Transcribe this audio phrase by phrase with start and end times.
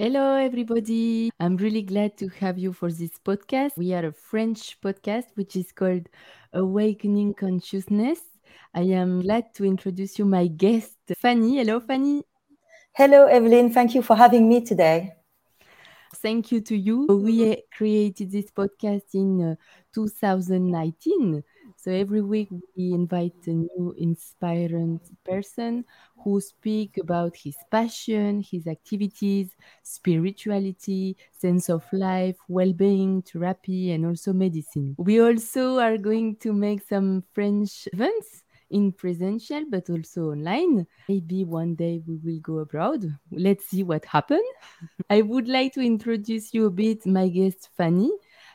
[0.00, 1.28] Hello, everybody.
[1.40, 3.76] I'm really glad to have you for this podcast.
[3.76, 6.08] We are a French podcast which is called
[6.52, 8.20] Awakening Consciousness.
[8.72, 11.56] I am glad to introduce you my guest, Fanny.
[11.56, 12.22] Hello, Fanny.
[12.92, 13.72] Hello, Evelyn.
[13.72, 15.14] Thank you for having me today.
[16.14, 17.06] Thank you to you.
[17.06, 19.54] We created this podcast in uh,
[19.92, 21.42] 2019
[21.78, 25.84] so every week we invite a new inspiring person
[26.24, 29.50] who speak about his passion, his activities,
[29.84, 34.96] spirituality, sense of life, well-being, therapy, and also medicine.
[34.98, 40.84] We also are going to make some French events in presential but also online.
[41.08, 43.04] Maybe one day we will go abroad.
[43.30, 44.42] Let's see what happens.
[45.10, 48.10] I would like to introduce you a bit my guest Fanny.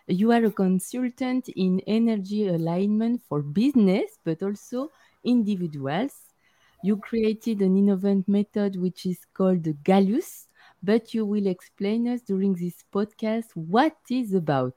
[0.08, 4.92] You are a consultant in energy alignment for business, but also
[5.24, 6.34] individuals.
[6.82, 10.48] You created an innovative method which is called Galus,
[10.82, 14.76] but you will explain us during this podcast what is about.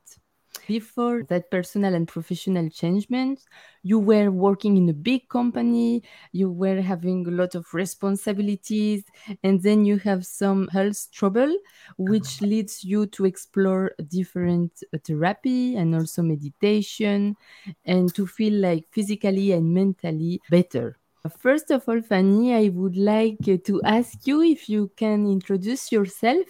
[0.66, 3.40] Before that personal and professional changement,
[3.82, 9.04] you were working in a big company, you were having a lot of responsibilities,
[9.44, 11.56] and then you have some health trouble,
[11.98, 17.36] which leads you to explore different uh, therapy and also meditation
[17.84, 20.98] and to feel like physically and mentally better.
[21.38, 26.46] First of all, Fanny, I would like to ask you if you can introduce yourself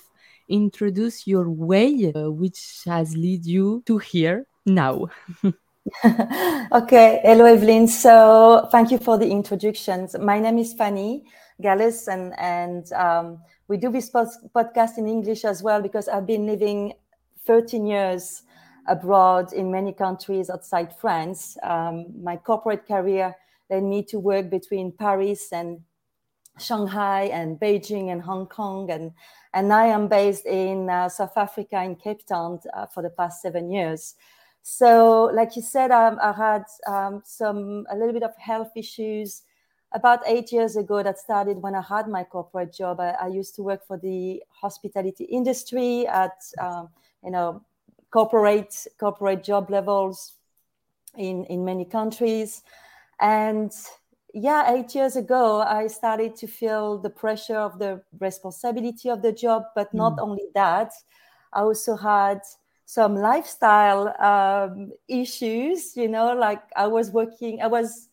[0.48, 5.06] introduce your way, uh, which has led you to here now.
[6.72, 7.88] okay, hello Evelyn.
[7.88, 10.16] So thank you for the introductions.
[10.18, 11.24] My name is Fanny
[11.62, 13.38] Galus, and and um,
[13.68, 16.94] we do this podcast in English as well because I've been living
[17.46, 18.42] 13 years
[18.88, 21.56] abroad in many countries outside France.
[21.62, 23.34] Um, my corporate career
[23.70, 25.80] led me to work between Paris and
[26.58, 29.12] Shanghai and Beijing and Hong Kong and
[29.56, 33.40] and I am based in uh, South Africa in Cape Town uh, for the past
[33.40, 34.14] seven years.
[34.60, 39.44] So, like you said, um, I had um, some a little bit of health issues
[39.92, 41.02] about eight years ago.
[41.02, 43.00] That started when I had my corporate job.
[43.00, 46.90] I, I used to work for the hospitality industry at um,
[47.24, 47.64] you know
[48.10, 50.34] corporate corporate job levels
[51.16, 52.62] in in many countries,
[53.20, 53.72] and
[54.38, 59.32] yeah, eight years ago, I started to feel the pressure of the responsibility of the
[59.32, 59.64] job.
[59.74, 60.24] But not mm.
[60.24, 60.92] only that,
[61.54, 62.40] I also had
[62.84, 65.96] some lifestyle um, issues.
[65.96, 68.10] You know, like I was working, I was,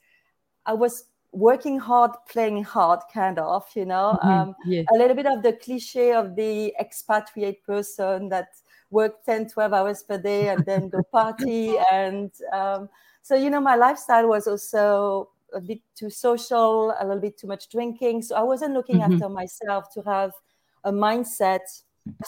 [0.66, 1.03] I was
[1.34, 3.66] working hard, playing hard, kind of.
[3.75, 4.29] You know, mm-hmm.
[4.29, 4.85] um, yes.
[4.94, 8.47] a little bit of the cliche of the expatriate person that
[8.91, 12.31] work 10, 12 hours per day and then go party and.
[12.53, 12.88] Um,
[13.25, 17.47] so you know, my lifestyle was also a bit too social, a little bit too
[17.47, 18.22] much drinking.
[18.24, 19.14] So I wasn't looking mm-hmm.
[19.14, 20.31] after myself to have
[20.84, 21.62] a mindset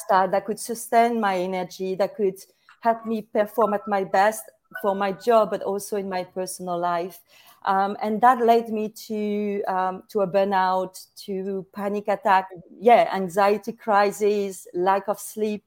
[0.10, 2.38] that could sustain my energy, that could
[2.82, 4.44] help me perform at my best
[4.82, 7.20] for my job, but also in my personal life.
[7.66, 12.50] Um, and that led me to um, to a burnout, to panic attack,
[12.80, 15.64] yeah, anxiety crisis, lack of sleep,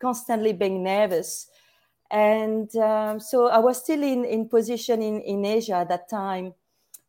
[0.00, 1.48] constantly being nervous.
[2.10, 6.54] And um, so I was still in, in position in, in Asia at that time.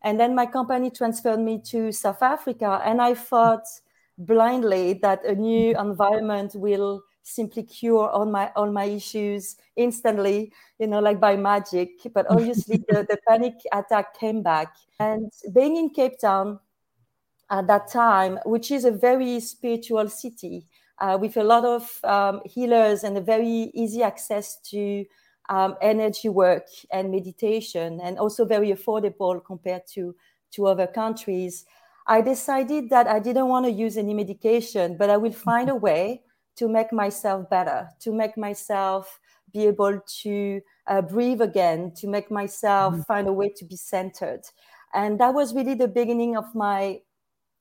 [0.04, 2.82] And then my company transferred me to South Africa.
[2.84, 3.66] And I thought
[4.18, 10.88] blindly that a new environment will simply cure all my all my issues instantly, you
[10.88, 11.90] know, like by magic.
[12.14, 14.74] But obviously the, the panic attack came back.
[15.00, 16.60] And being in Cape Town
[17.50, 20.66] at that time, which is a very spiritual city,
[21.00, 25.04] uh, with a lot of um, healers and a very easy access to
[25.52, 30.16] um, energy work and meditation, and also very affordable compared to,
[30.54, 31.66] to other countries.
[32.08, 35.76] I decided that I didn't want to use any medication, but I will find a
[35.76, 36.24] way
[36.56, 39.20] to make myself better, to make myself
[39.54, 43.04] be able to uh, breathe again, to make myself mm-hmm.
[43.04, 44.42] find a way to be centered.
[44.94, 47.02] And that was really the beginning of my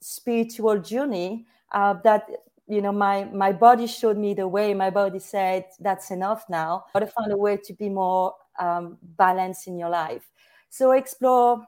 [0.01, 2.23] spiritual journey uh, that
[2.71, 4.73] you know my my body showed me the way.
[4.75, 6.85] My body said that's enough now.
[6.93, 10.31] Got to find a way to be more um, balanced in your life.
[10.71, 11.67] So explore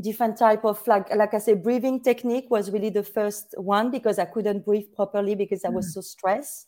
[0.00, 4.18] different type of like like i say breathing technique was really the first one because
[4.18, 5.92] i couldn't breathe properly because i was mm.
[5.92, 6.66] so stressed.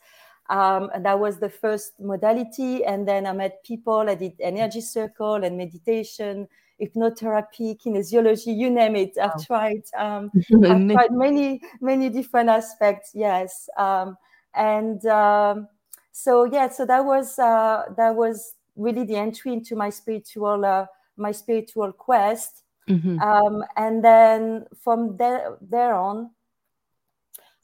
[0.51, 2.83] Um, and that was the first modality.
[2.83, 4.09] And then i met people.
[4.09, 6.49] I did energy circle and meditation
[6.81, 9.17] hypnotherapy, kinesiology, you name it.
[9.21, 9.45] I've wow.
[9.47, 9.83] tried.
[9.97, 10.31] Um,
[10.65, 13.13] I've tried many, many different aspects.
[13.15, 14.17] Yes, um,
[14.55, 15.69] and um,
[16.13, 20.87] so yeah, so that was uh, that was really the entry into my spiritual uh,
[21.17, 22.63] my spiritual quest.
[22.89, 23.21] Mm-hmm.
[23.21, 26.31] Um, and then from there there on,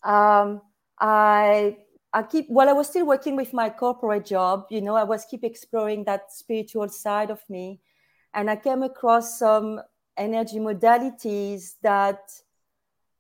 [0.02, 0.60] um,
[0.98, 1.78] I
[2.12, 5.24] I keep while I was still working with my corporate job, you know, I was
[5.24, 7.80] keep exploring that spiritual side of me,
[8.34, 9.80] and I came across some
[10.16, 12.20] energy modalities that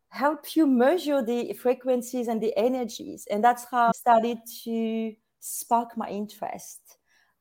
[0.08, 5.96] help you measure the frequencies and the energies, and that's how I started to spark
[5.96, 6.80] my interest.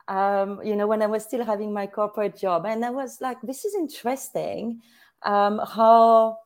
[0.08, 3.38] Um, you know, when I was still having my corporate job, and I was like,
[3.42, 4.82] this is interesting.
[5.24, 6.38] Um, how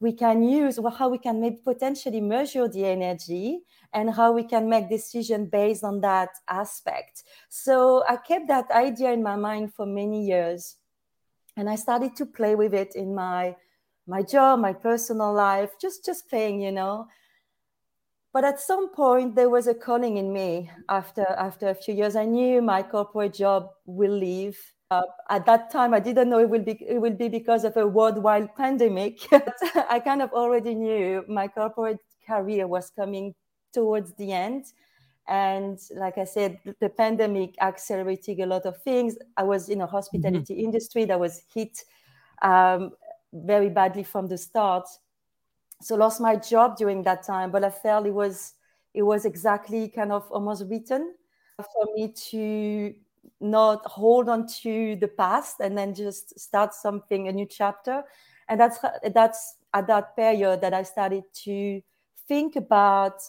[0.00, 3.60] we can use or how we can maybe potentially measure the energy
[3.92, 7.24] and how we can make decision based on that aspect.
[7.48, 10.76] So i kept that idea in my mind for many years
[11.56, 13.56] and i started to play with it in my
[14.06, 17.06] my job my personal life just just playing you know.
[18.32, 22.14] But at some point there was a calling in me after after a few years.
[22.14, 24.58] I knew my corporate job will leave
[24.90, 27.76] uh, at that time, I didn't know it will be it will be because of
[27.76, 29.18] a worldwide pandemic.
[29.88, 33.34] I kind of already knew my corporate career was coming
[33.72, 34.64] towards the end,
[35.26, 39.18] and like I said, the pandemic accelerated a lot of things.
[39.36, 40.64] I was in a hospitality mm-hmm.
[40.64, 41.84] industry that was hit
[42.40, 42.92] um,
[43.32, 44.88] very badly from the start,
[45.82, 47.50] so lost my job during that time.
[47.50, 48.54] But I felt it was
[48.94, 51.14] it was exactly kind of almost written
[51.56, 52.94] for me to
[53.40, 58.02] not hold on to the past and then just start something a new chapter.
[58.48, 58.78] And that's
[59.12, 61.80] that's at that period that i started to
[62.26, 63.20] think about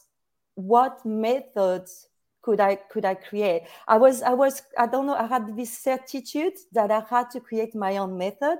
[0.56, 2.08] what methods
[2.42, 3.64] could i could i create.
[3.88, 7.40] I was i was i don't know i had this certitude that i had to
[7.40, 8.60] create my own method.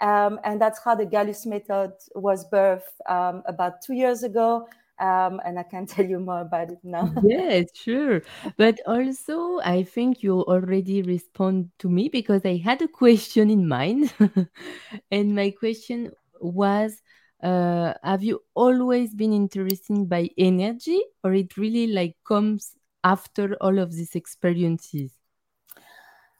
[0.00, 4.66] Um, and that's how the Galus method was birthed um, about two years ago
[4.98, 7.10] um, and I can tell you more about it now.
[7.22, 8.22] yes, sure.
[8.56, 13.66] But also, I think you already respond to me because I had a question in
[13.68, 14.12] mind,
[15.10, 17.00] and my question was.
[17.42, 23.78] Uh, have you always been interested by energy or it really like comes after all
[23.78, 25.12] of these experiences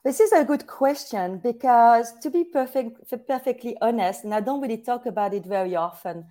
[0.03, 4.77] this is a good question because to be perfect perfectly honest and i don't really
[4.77, 6.25] talk about it very often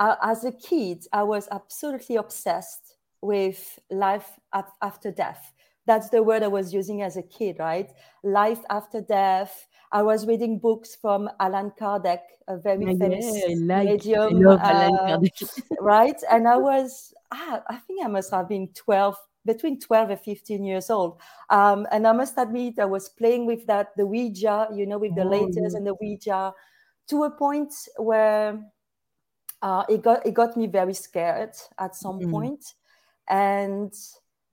[0.00, 4.38] as a kid, I was absolutely obsessed with life
[4.82, 5.52] after death.
[5.86, 7.90] That's the word I was using as a kid, right?
[8.22, 9.66] Life after death.
[9.92, 15.18] I was reading books from Allan Kardec, a very yeah, famous like, medium, uh,
[15.80, 16.20] right?
[16.30, 20.64] And I was, ah, I think I must have been 12, between 12 and 15
[20.64, 21.20] years old.
[21.48, 25.16] Um, and I must admit, I was playing with that, the Ouija, you know, with
[25.16, 25.78] the oh, letters yeah.
[25.78, 26.52] and the Ouija,
[27.08, 28.60] to a point where
[29.62, 32.30] uh, it got it got me very scared at some mm.
[32.30, 32.64] point.
[33.28, 33.92] and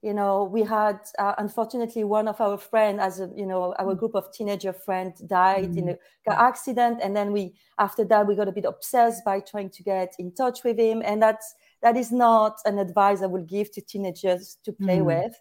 [0.03, 3.95] you know we had uh, unfortunately one of our friend as a you know our
[3.95, 3.99] mm.
[3.99, 5.77] group of teenager friend died mm.
[5.77, 9.39] in a car accident and then we after that we got a bit obsessed by
[9.39, 13.25] trying to get in touch with him and that's that is not an advice i
[13.25, 15.05] would give to teenagers to play mm.
[15.05, 15.33] with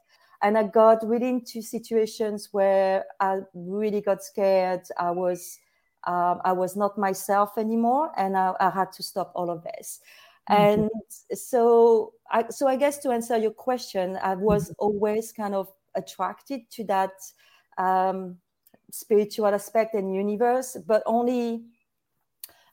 [0.43, 5.59] and i got really into situations where i really got scared i was
[6.07, 10.01] um, I was not myself anymore, and I, I had to stop all of this.
[10.49, 10.89] And
[11.33, 14.75] so, I, so I guess to answer your question, I was mm-hmm.
[14.79, 17.11] always kind of attracted to that
[17.79, 18.37] um,
[18.93, 21.65] spiritual aspect and universe, but only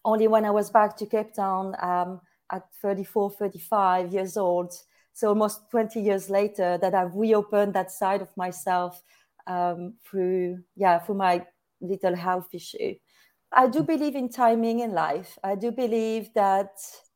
[0.06, 2.20] only when I was back to Cape Town um,
[2.52, 4.74] at 34, 35 years old.
[5.14, 9.02] So almost 20 years later, that I've reopened that side of myself
[9.48, 11.46] um, through yeah through my
[11.82, 12.96] little health issue.
[13.54, 15.38] I do believe in timing in life.
[15.44, 16.72] I do believe that,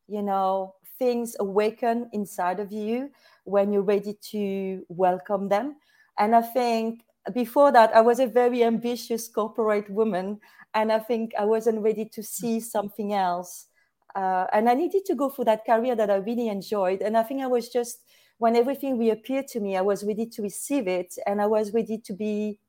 [0.08, 3.10] you know, things awaken inside of you
[3.44, 5.78] when you're ready to welcome them.
[6.18, 7.04] And I think
[7.34, 10.40] before that, I was a very ambitious corporate woman.
[10.74, 13.68] And I think I wasn't ready to see something else.
[14.16, 17.02] Uh, and I needed to go for that career that I really enjoyed.
[17.02, 18.00] And I think I was just,
[18.38, 21.16] when everything reappeared to me, I was ready to receive it.
[21.26, 22.60] And I was ready to be,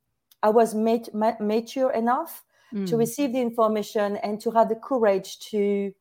[0.41, 2.87] I was mat- mature enough mm.
[2.87, 5.93] to receive the information and to have the courage to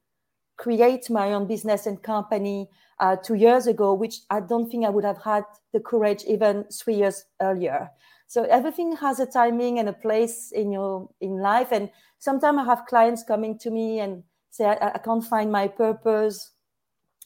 [0.56, 2.68] create my own business and company
[3.00, 6.64] uh, two years ago, which I don't think I would have had the courage even
[6.64, 7.90] three years earlier.
[8.26, 11.72] So everything has a timing and a place in your in life.
[11.72, 15.68] And sometimes I have clients coming to me and say, I, I can't find my
[15.68, 16.52] purpose.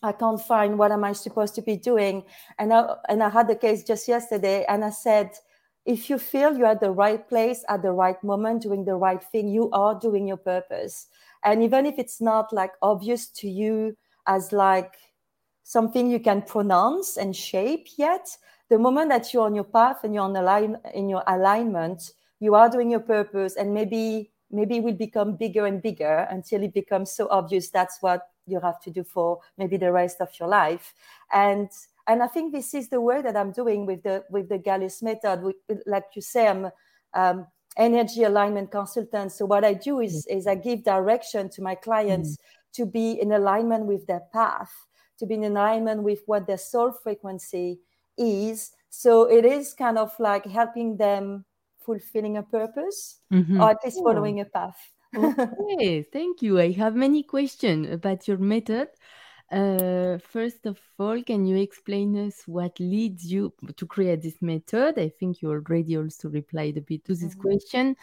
[0.02, 2.24] I can't find what am I supposed to be doing.
[2.58, 5.30] And I, and I had the case just yesterday, and I said,
[5.84, 9.22] if you feel you're at the right place at the right moment doing the right
[9.22, 11.08] thing you are doing your purpose.
[11.44, 13.96] And even if it's not like obvious to you
[14.26, 14.94] as like
[15.64, 18.28] something you can pronounce and shape yet
[18.68, 22.54] the moment that you're on your path and you're on align in your alignment you
[22.54, 26.74] are doing your purpose and maybe maybe it will become bigger and bigger until it
[26.74, 30.48] becomes so obvious that's what you have to do for maybe the rest of your
[30.48, 30.94] life.
[31.32, 31.68] And
[32.06, 35.02] and i think this is the work that i'm doing with the with the Galus
[35.02, 35.54] method we,
[35.86, 36.70] like you say i'm
[37.14, 41.74] um, energy alignment consultant so what i do is is i give direction to my
[41.74, 42.82] clients mm-hmm.
[42.82, 44.72] to be in alignment with their path
[45.18, 47.80] to be in alignment with what their soul frequency
[48.18, 51.44] is so it is kind of like helping them
[51.84, 53.60] fulfilling a purpose mm-hmm.
[53.60, 56.58] or at least following a path okay, thank you.
[56.58, 58.88] I have many questions about your method.
[59.52, 64.98] Uh, first of all, can you explain us what leads you to create this method?
[64.98, 67.40] I think you already also replied a bit to this mm-hmm.
[67.40, 67.96] question.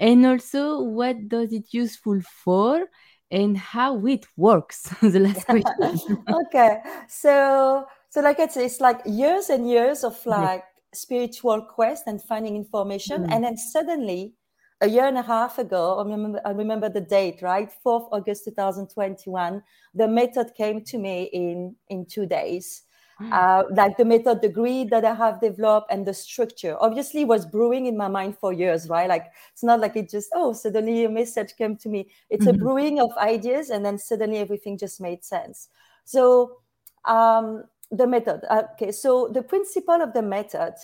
[0.00, 2.86] And also, what does it useful for
[3.30, 4.88] and how it works?
[5.02, 6.24] the last question.
[6.46, 6.80] okay.
[7.08, 11.00] So, so like it's, it's like years and years of like yes.
[11.00, 13.24] spiritual quest and finding information.
[13.24, 13.32] Mm.
[13.34, 14.32] And then suddenly
[14.80, 17.70] a year and a half ago, I remember, I remember the date, right?
[17.84, 19.62] 4th August 2021,
[19.94, 22.82] the method came to me in, in two days.
[23.18, 23.32] Hmm.
[23.32, 27.46] Uh, like the method, the grid that I have developed and the structure obviously was
[27.46, 29.08] brewing in my mind for years, right?
[29.08, 32.10] Like it's not like it just, oh, suddenly a message came to me.
[32.28, 32.56] It's mm-hmm.
[32.56, 35.68] a brewing of ideas and then suddenly everything just made sense.
[36.04, 36.58] So
[37.06, 40.74] um, the method, okay, so the principle of the method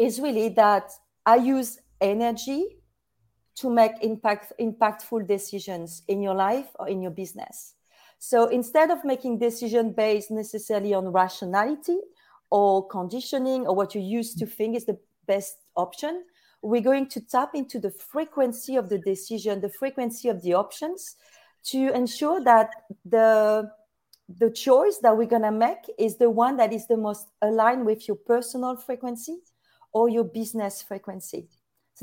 [0.00, 0.90] is really that
[1.24, 2.78] I use energy
[3.56, 7.74] to make impact, impactful decisions in your life or in your business.
[8.18, 11.98] So instead of making decision based necessarily on rationality
[12.50, 16.24] or conditioning or what you used to think is the best option,
[16.62, 21.16] we're going to tap into the frequency of the decision, the frequency of the options
[21.64, 22.70] to ensure that
[23.04, 23.70] the
[24.38, 27.84] the choice that we're going to make is the one that is the most aligned
[27.84, 29.38] with your personal frequency
[29.92, 31.48] or your business frequency.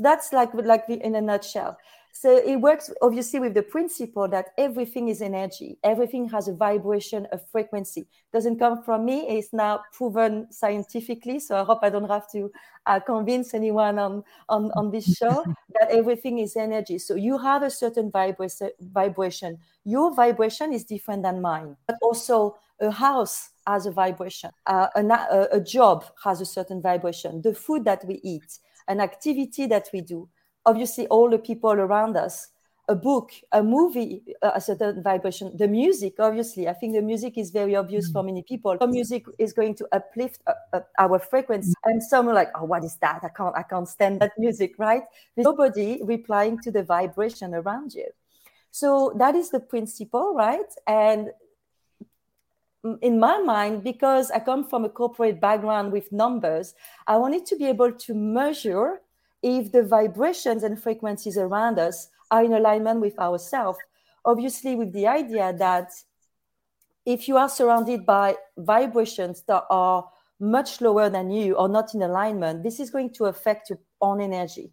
[0.00, 1.76] So that's like like in a nutshell.
[2.12, 5.76] So it works obviously with the principle that everything is energy.
[5.84, 8.08] Everything has a vibration, a frequency.
[8.32, 9.28] Doesn't come from me.
[9.28, 11.38] It's now proven scientifically.
[11.38, 12.50] So I hope I don't have to
[12.86, 15.44] uh, convince anyone on, on, on this show
[15.78, 16.98] that everything is energy.
[16.98, 19.58] So you have a certain vibra- vibration.
[19.84, 21.76] Your vibration is different than mine.
[21.86, 24.50] But also a house has a vibration.
[24.66, 27.42] Uh, a, a job has a certain vibration.
[27.42, 28.58] The food that we eat
[28.90, 30.28] an activity that we do.
[30.66, 32.48] Obviously, all the people around us,
[32.88, 36.68] a book, a movie, a certain vibration, the music, obviously.
[36.68, 38.14] I think the music is very obvious mm-hmm.
[38.14, 38.76] for many people.
[38.76, 41.70] The music is going to uplift uh, uh, our frequency.
[41.70, 41.90] Mm-hmm.
[41.90, 43.20] And some are like, oh, what is that?
[43.22, 45.02] I can't, I can't stand that music, right?
[45.36, 48.08] There's nobody replying to the vibration around you.
[48.72, 50.72] So that is the principle, right?
[50.88, 51.30] And
[53.02, 56.74] in my mind, because I come from a corporate background with numbers,
[57.06, 59.00] I wanted to be able to measure
[59.42, 63.78] if the vibrations and frequencies around us are in alignment with ourselves.
[64.24, 65.90] Obviously, with the idea that
[67.06, 70.08] if you are surrounded by vibrations that are
[70.38, 74.20] much lower than you or not in alignment, this is going to affect your own
[74.20, 74.72] energy.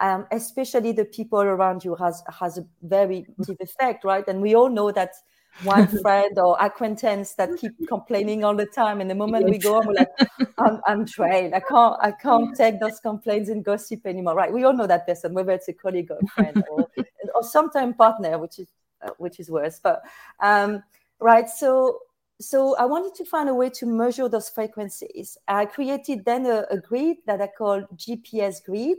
[0.00, 4.26] Um, especially the people around you has has a very negative effect, right?
[4.28, 5.12] And we all know that
[5.62, 9.00] one friend or acquaintance that keep complaining all the time.
[9.00, 9.50] And the moment yes.
[9.50, 10.08] we go on we're like
[10.58, 14.34] I'm, I'm trained i can't i can't take those complaints and gossip anymore.
[14.34, 16.88] Right we all know that person whether it's a colleague or a friend or,
[17.34, 18.68] or sometimes partner which is
[19.02, 19.80] uh, which is worse.
[19.82, 20.02] But
[20.40, 20.82] um,
[21.20, 22.00] right so
[22.40, 25.36] so I wanted to find a way to measure those frequencies.
[25.48, 28.98] I created then a, a grid that I call GPS grid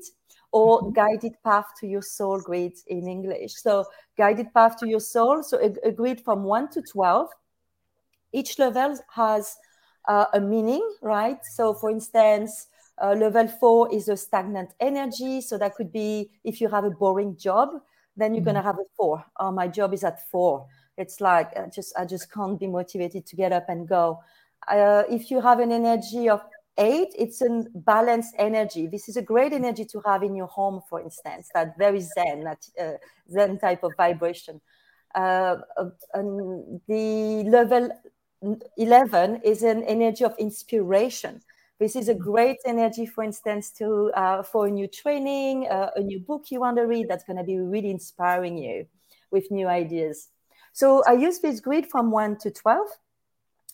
[0.52, 0.94] or mm-hmm.
[0.94, 3.54] guided path to your soul grid in English.
[3.56, 3.86] So
[4.18, 5.44] guided path to your soul.
[5.44, 7.30] So a, a grid from one to 12.
[8.32, 9.58] Each level has
[10.08, 11.40] uh, a meaning, right?
[11.46, 12.68] So for instance,
[13.02, 15.42] uh, level four is a stagnant energy.
[15.42, 17.70] So that could be if you have a boring job,
[18.18, 18.46] then you're mm-hmm.
[18.46, 19.24] going to have a four.
[19.40, 20.68] Oh, my job is at four.
[20.98, 24.20] It's like I just I just can't be motivated to get up and go.
[24.68, 26.42] Uh, if you have an energy of
[26.80, 28.88] eight, it's a balanced energy.
[28.88, 32.44] This is a great energy to have in your home, for instance, that very zen,
[32.46, 32.98] that uh,
[33.32, 34.62] zen type of vibration.
[35.14, 35.58] Uh,
[36.88, 37.90] the level
[38.78, 41.42] 11 is an energy of inspiration.
[41.80, 46.02] This is a great energy, for instance, to uh, for a new training, uh, a
[46.02, 48.86] new book you want to read that's going to be really inspiring you
[49.32, 50.30] with new ideas.
[50.74, 52.88] So I use this grid from 1 to 12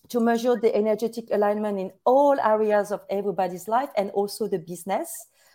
[0.09, 5.09] to measure the energetic alignment in all areas of everybody's life and also the business.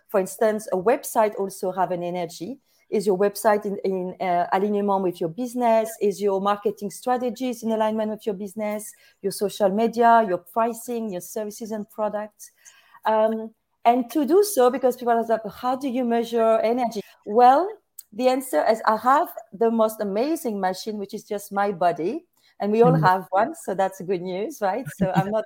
[0.09, 2.59] For instance, a website also have an energy.
[2.89, 5.89] Is your website in, in uh, alignment with your business?
[6.01, 8.91] Is your marketing strategies in alignment with your business?
[9.21, 12.51] Your social media, your pricing, your services and products?
[13.05, 13.51] Um,
[13.85, 17.01] and to do so, because people ask, how do you measure energy?
[17.25, 17.69] Well,
[18.11, 22.25] the answer is I have the most amazing machine, which is just my body,
[22.61, 23.03] and we all mm-hmm.
[23.03, 24.85] have one, so that's good news, right?
[24.97, 25.45] So I'm not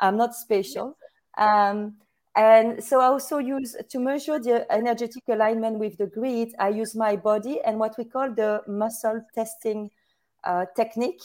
[0.00, 0.96] I'm not special.
[1.38, 1.96] Um,
[2.36, 6.52] and so I also use to measure the energetic alignment with the grid.
[6.58, 9.90] I use my body and what we call the muscle testing
[10.42, 11.22] uh, technique,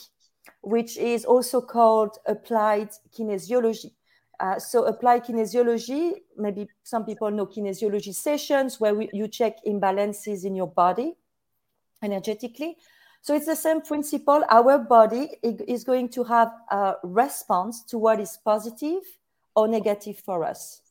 [0.62, 3.92] which is also called applied kinesiology.
[4.40, 10.46] Uh, so applied kinesiology, maybe some people know kinesiology sessions where we, you check imbalances
[10.46, 11.16] in your body
[12.04, 12.78] energetically.
[13.22, 14.44] So it's the same principle.
[14.50, 19.02] Our body is going to have a response to what is positive
[19.56, 20.82] or negative for us.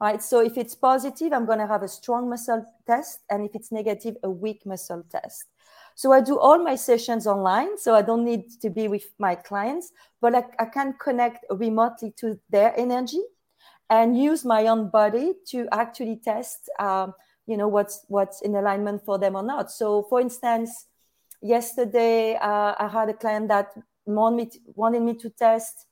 [0.00, 0.22] Right.
[0.22, 3.20] So if it's positive, I'm going to have a strong muscle test.
[3.28, 5.44] And if it's negative, a weak muscle test.
[5.94, 7.76] So I do all my sessions online.
[7.76, 12.14] So I don't need to be with my clients, but I, I can connect remotely
[12.16, 13.20] to their energy
[13.90, 17.12] and use my own body to actually test, um,
[17.46, 19.70] you know, what's what's in alignment for them or not.
[19.70, 20.86] So, for instance,
[21.42, 23.72] yesterday uh, I had a client that
[24.06, 25.86] wanted me to, wanted me to test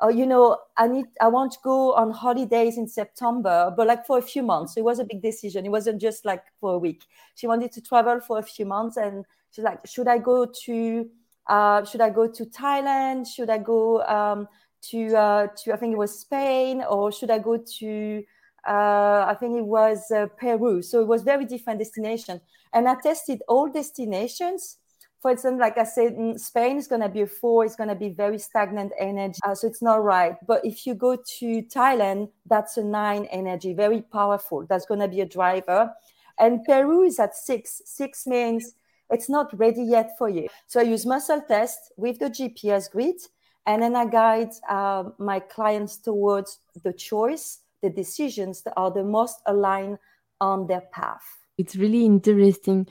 [0.00, 4.06] oh, you know, I need, I want to go on holidays in September, but like
[4.06, 4.74] for a few months.
[4.74, 5.66] So it was a big decision.
[5.66, 7.04] It wasn't just like for a week.
[7.34, 11.08] She wanted to travel for a few months, and she's like, should I go to,
[11.46, 13.26] uh, should I go to Thailand?
[13.26, 14.48] Should I go um,
[14.90, 18.24] to, uh, to, I think it was Spain, or should I go to,
[18.66, 20.82] uh, I think it was uh, Peru.
[20.82, 22.40] So it was very different destination,
[22.72, 24.78] and I tested all destinations
[25.20, 27.94] for example, like I said, Spain is going to be a four, it's going to
[27.94, 29.38] be very stagnant energy.
[29.44, 30.36] Uh, so it's not right.
[30.46, 34.64] But if you go to Thailand, that's a nine energy, very powerful.
[34.66, 35.92] That's going to be a driver.
[36.38, 37.82] And Peru is at six.
[37.84, 38.74] Six means
[39.10, 40.48] it's not ready yet for you.
[40.66, 43.20] So I use muscle test with the GPS grid,
[43.66, 49.04] and then I guide uh, my clients towards the choice, the decisions that are the
[49.04, 49.98] most aligned
[50.40, 51.39] on their path.
[51.60, 52.86] It's really interesting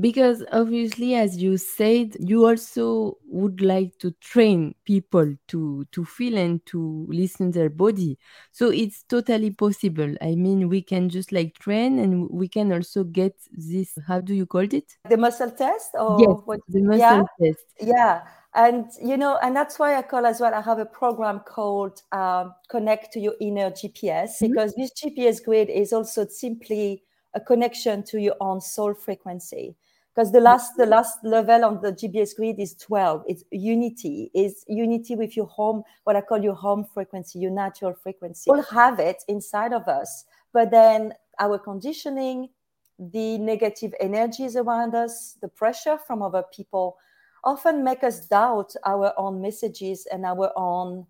[0.00, 6.36] because obviously as you said you also would like to train people to to feel
[6.36, 8.18] and to listen their body.
[8.50, 10.14] So it's totally possible.
[10.20, 14.34] I mean we can just like train and we can also get this how do
[14.34, 14.92] you call it?
[15.08, 17.64] The muscle test or yes, what the muscle yeah, test.
[17.80, 18.22] Yeah.
[18.56, 22.02] And you know and that's why i call as well i have a program called
[22.12, 24.46] um, connect to your inner gps mm-hmm.
[24.46, 27.02] because this gps grid is also simply
[27.34, 29.76] a connection to your own soul frequency
[30.14, 33.24] because the last the last level on the gps grid is 12.
[33.26, 37.94] It's unity, is unity with your home, what I call your home frequency, your natural
[37.94, 38.50] frequency.
[38.50, 42.50] We all have it inside of us, but then our conditioning,
[42.98, 46.96] the negative energies around us, the pressure from other people
[47.42, 51.06] often make us doubt our own messages and our own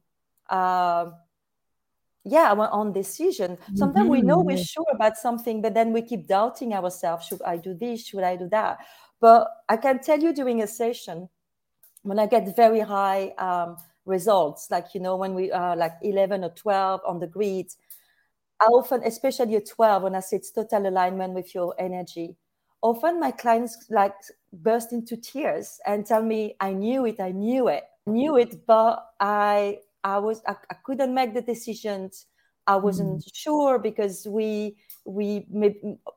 [0.48, 1.10] uh,
[2.24, 3.58] yeah our own decision.
[3.74, 4.12] Sometimes mm-hmm.
[4.12, 7.26] we know we're sure about something but then we keep doubting ourselves.
[7.26, 8.06] Should i do this?
[8.06, 8.78] Should i do that?
[9.20, 11.28] But i can tell you during a session
[12.04, 16.44] when i get very high um, results like you know when we are like 11
[16.44, 17.66] or 12 on the grid
[18.60, 22.37] i often especially at 12 when i say it's total alignment with your energy
[22.82, 24.14] often my clients like
[24.52, 29.02] burst into tears and tell me i knew it i knew it knew it but
[29.20, 32.27] i I was I, I couldn't make the decisions.
[32.67, 33.31] I wasn't mm.
[33.35, 35.47] sure because we we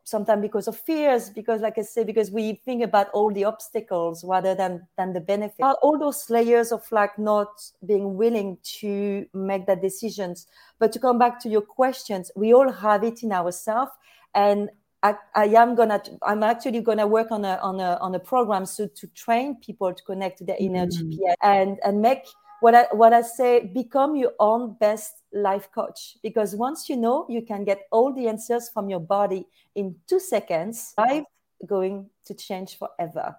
[0.04, 4.24] sometimes because of fears because like I say because we think about all the obstacles
[4.24, 5.64] rather than than the benefit.
[5.82, 7.50] All those layers of like not
[7.86, 10.48] being willing to make that decisions.
[10.80, 13.92] But to come back to your questions, we all have it in ourselves
[14.36, 14.70] and
[15.04, 18.66] I, I, am gonna i'm actually gonna work on a on a on a program
[18.66, 21.14] so to train people to connect to their inner mm.
[21.14, 22.26] gps and and make
[22.60, 27.26] what I what I say, become your own best life coach because once you know,
[27.30, 30.94] you can get all the answers from your body in two seconds.
[30.98, 31.24] Life
[31.66, 33.36] going to change forever.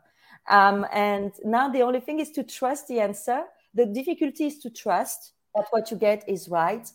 [0.49, 3.43] Um, and now the only thing is to trust the answer.
[3.75, 6.89] The difficulty is to trust that what you get is right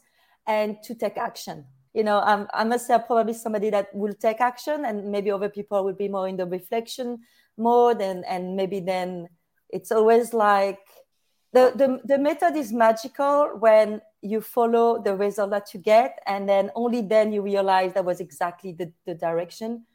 [0.48, 1.66] and to take action.
[1.94, 5.50] You know, um, I must say, probably somebody that will take action, and maybe other
[5.50, 7.20] people will be more in the reflection
[7.56, 9.30] mode, and and maybe then
[9.70, 10.80] it's always like
[11.54, 16.50] the, the, the method is magical when you follow the result that you get and
[16.50, 19.86] then only then you realize that was exactly the, the direction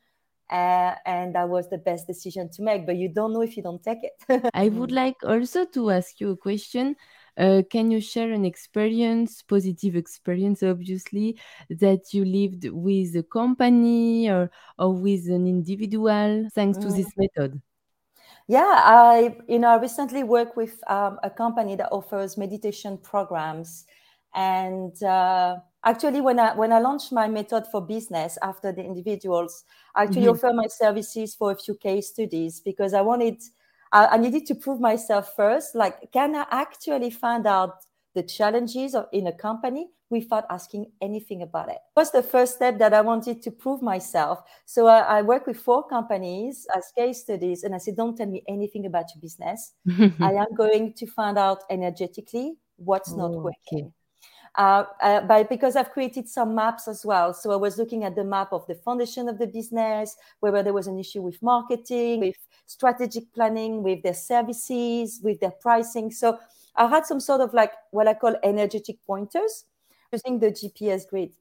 [0.51, 2.87] uh, and that was the best decision to make.
[2.87, 4.51] But you don't know if you don't take it.
[4.55, 6.97] I would like also to ask you a question.
[7.37, 11.38] Uh, can you share an experience positive experience obviously
[11.71, 16.83] that you lived with a company or, or with an individual thanks mm.
[16.83, 17.62] to this method
[18.48, 23.84] yeah, I you know I recently worked with um, a company that offers meditation programs,
[24.34, 29.64] and uh, actually when i when i launched my method for business after the individuals
[29.94, 30.34] i actually Mhm.
[30.34, 33.37] offer my services for a few case studies because i wanted
[33.92, 35.74] I, I needed to prove myself first.
[35.76, 37.74] Like can i actually find out
[38.14, 42.79] the challenges of, in a company without asking anything about it was the first step
[42.79, 47.21] that i wanted to prove myself so I, I work with four companies as case
[47.21, 49.73] studies and i said don't tell me anything about your business
[50.21, 53.92] i am going to find out energetically what's not Oh, working okay.
[54.57, 57.33] uh, uh, but because I've created some maps as well.
[57.35, 60.73] So I was looking at the map of the foundation of the business, whether there
[60.73, 66.11] was an issue with marketing, with strategic planning, with their services, with their pricing.
[66.11, 66.38] So
[66.75, 69.64] I had some sort of like what I call energetic pointers
[70.12, 71.33] using the GPS grid.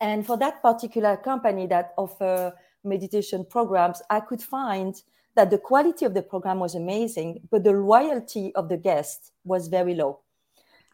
[0.00, 2.52] And for that particular company that offer
[2.84, 4.94] meditation programs, I could find
[5.34, 9.68] that the quality of the program was amazing, but the loyalty of the guest was
[9.68, 10.20] very low.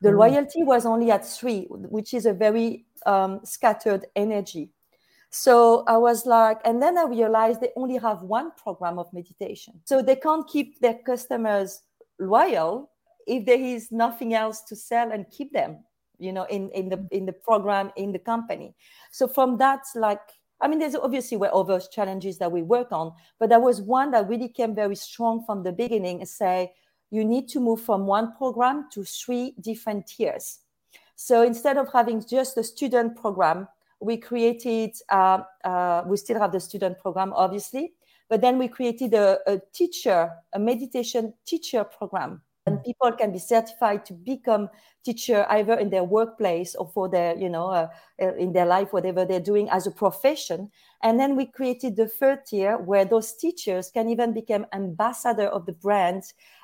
[0.00, 0.12] The Oh.
[0.12, 4.70] loyalty was only at three, which is a very um, scattered energy.
[5.30, 9.80] So I was like, and then I realized they only have one program of meditation.
[9.84, 11.82] So they can't keep their customers
[12.18, 12.90] loyal
[13.26, 15.84] if there is nothing else to sell and keep them,
[16.18, 18.74] you know, in, in the in the program, in the company.
[19.10, 20.20] So from that, like,
[20.60, 24.12] I mean, there's obviously were other challenges that we work on, but there was one
[24.12, 26.72] that really came very strong from the beginning and say,
[27.10, 30.60] you need to move from one program to three different tiers.
[31.16, 33.68] So instead of having just a student program,
[34.00, 37.92] we created, uh, uh, we still have the student program, obviously,
[38.28, 42.40] but then we created a, a teacher, a meditation teacher program.
[42.66, 44.68] And people can be certified to become
[45.04, 47.88] teacher either in their workplace or for their, you know, uh,
[48.22, 50.70] uh, in their life, whatever they're doing as a profession.
[51.02, 55.66] And then we created the third tier where those teachers can even become ambassador of
[55.66, 56.22] the brand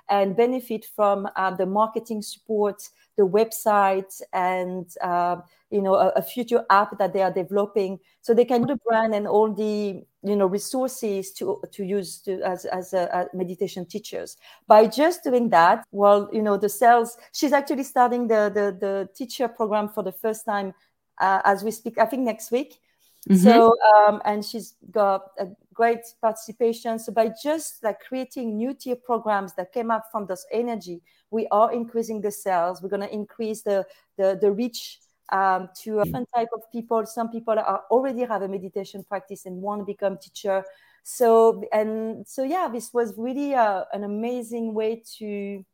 [0.09, 2.83] and benefit from uh, the marketing support,
[3.17, 5.37] the website, and uh,
[5.71, 8.81] you know a, a, future app that they are developing, so they can do the
[8.87, 13.37] brand and all the you know resources to to use to, as as a, a
[13.37, 14.37] meditation teachers.
[14.67, 17.19] By just doing that, well, you know the sales.
[17.33, 20.73] She's actually starting the the, the teacher program for the first time
[21.21, 21.99] uh, as we speak.
[21.99, 22.81] I think next week.
[23.29, 23.37] Mm-hmm.
[23.37, 26.99] So um, and she's got a great participation.
[26.99, 31.47] So by just like creating new tier programs that came up from this energy, we
[31.51, 32.83] are increasing the sales.
[32.83, 33.87] We're going to increase the
[34.17, 34.99] the, the reach
[35.31, 37.05] um, to a different type of people.
[37.07, 40.65] Some people are already have a meditation practice and want to become teacher.
[41.03, 45.65] So and so yeah, this was really uh, an amazing way to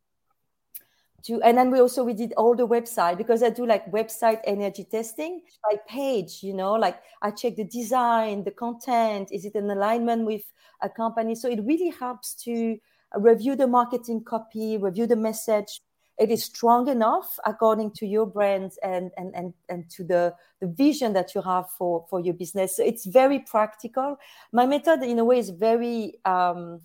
[1.24, 4.40] to and then we also we did all the website because i do like website
[4.44, 9.54] energy testing by page you know like i check the design the content is it
[9.54, 10.44] in alignment with
[10.84, 11.34] a company?
[11.34, 12.78] So it really helps to
[13.16, 15.80] review the marketing copy review the message.
[16.16, 20.68] It is strong enough according to your brand and and and, and to the the
[20.68, 22.76] vision that you have for for your business.
[22.76, 24.16] So it's very practical.
[24.52, 26.80] My method in a way is very um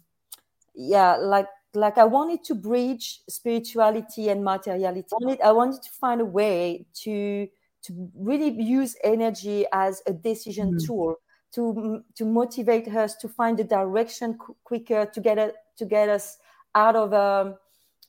[0.73, 5.07] yeah like like I wanted to bridge spirituality and materiality.
[5.11, 7.47] I wanted, I wanted to find a way to
[7.81, 10.85] to really use energy as a decision mm-hmm.
[10.85, 11.15] tool
[11.53, 16.09] to to motivate us to find a direction qu- quicker to get it to get
[16.09, 16.37] us
[16.75, 17.55] out of um,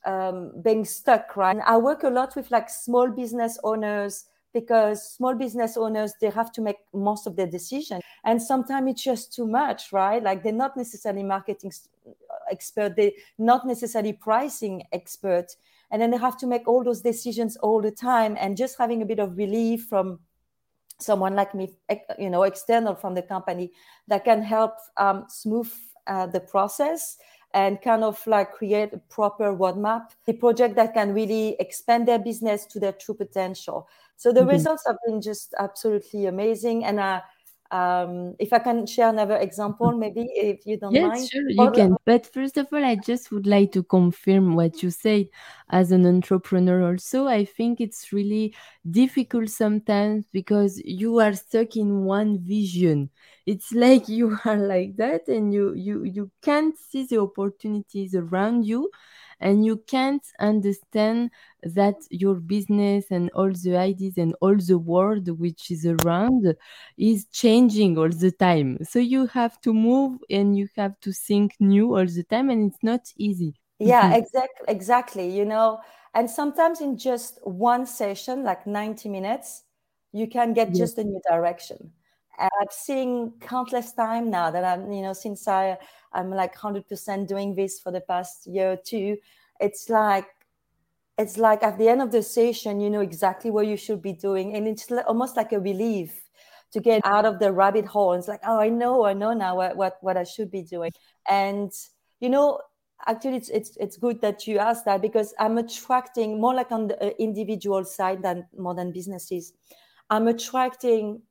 [0.05, 1.35] um, being stuck.
[1.35, 1.51] Right.
[1.51, 6.29] And I work a lot with like small business owners because small business owners they
[6.29, 10.21] have to make most of their decisions and sometimes it's just too much right?
[10.23, 11.71] Like they're not necessarily marketing
[12.51, 15.55] expert they're not necessarily pricing expert.
[15.91, 18.37] And then they have to make all those decisions all the time.
[18.39, 20.19] And just having a bit of relief from
[20.99, 21.67] someone like me
[22.19, 23.71] you know external from the company
[24.07, 25.67] that can help um, smooth
[26.05, 27.17] uh, the process
[27.55, 32.19] and kind of like create a proper roadmap, a project that can really expand their
[32.19, 33.89] business to their true potential.
[34.21, 34.49] So the mm-hmm.
[34.49, 36.85] results have been just absolutely amazing.
[36.85, 37.21] And uh,
[37.71, 41.27] um, if I can share another example, maybe if you don't yes, mind.
[41.31, 41.95] sure, you or, can.
[42.05, 45.27] But first of all, I just would like to confirm what you said
[45.71, 46.91] as an entrepreneur.
[46.91, 48.53] Also, I think it's really
[48.91, 53.09] difficult sometimes because you are stuck in one vision.
[53.47, 58.67] It's like you are like that, and you you you can't see the opportunities around
[58.67, 58.91] you
[59.41, 61.31] and you can't understand
[61.63, 66.55] that your business and all the ideas and all the world which is around
[66.97, 71.55] is changing all the time so you have to move and you have to think
[71.59, 75.79] new all the time and it's not easy yeah exactly exactly you know
[76.13, 79.63] and sometimes in just one session like 90 minutes
[80.11, 80.77] you can get yes.
[80.77, 81.91] just a new direction
[82.39, 85.77] I've seen countless time now that I'm, you know, since I
[86.13, 89.17] I'm like 100% doing this for the past year or two.
[89.59, 90.27] It's like
[91.17, 94.13] it's like at the end of the session, you know exactly what you should be
[94.13, 94.55] doing.
[94.55, 96.21] And it's almost like a relief
[96.71, 98.13] to get out of the rabbit hole.
[98.13, 100.91] It's like, oh, I know, I know now what, what, what I should be doing.
[101.29, 101.71] And,
[102.19, 102.61] you know,
[103.05, 106.87] actually it's, it's, it's good that you asked that because I'm attracting more like on
[106.87, 109.53] the uh, individual side than more than businesses.
[110.09, 111.21] I'm attracting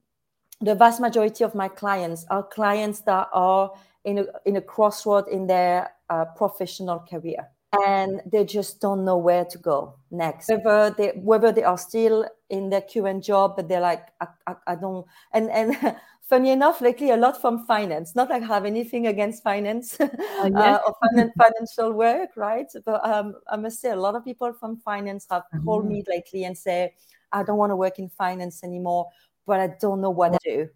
[0.61, 3.73] the vast majority of my clients are clients that are
[4.05, 9.17] in a, in a crossroad in their uh, professional career and they just don't know
[9.17, 10.49] where to go next.
[10.49, 14.55] Whether they whether they are still in their current job but they're like i, I,
[14.67, 15.97] I don't and and
[16.29, 18.15] funny enough lately a lot from finance.
[18.15, 20.09] Not like I have anything against finance uh,
[20.43, 20.97] uh, or
[21.39, 22.67] financial work right?
[22.85, 25.65] But um, i must say a lot of people from finance have mm-hmm.
[25.65, 26.95] called me lately and say
[27.33, 29.07] i don't want to work in finance anymore
[29.47, 30.69] but i don't know what to do.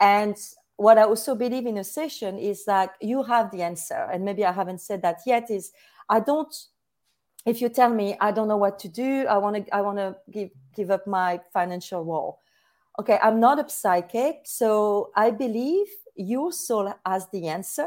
[0.00, 0.36] And
[0.76, 4.44] what i also believe in a session is that you have the answer and maybe
[4.44, 5.72] i haven't said that yet is
[6.08, 6.54] I don't.
[7.46, 9.98] If you tell me I don't know what to do, I want to I want
[9.98, 12.40] to give give up my financial role.
[12.98, 17.86] Okay, I'm not a psychic, so I believe your soul has the answer,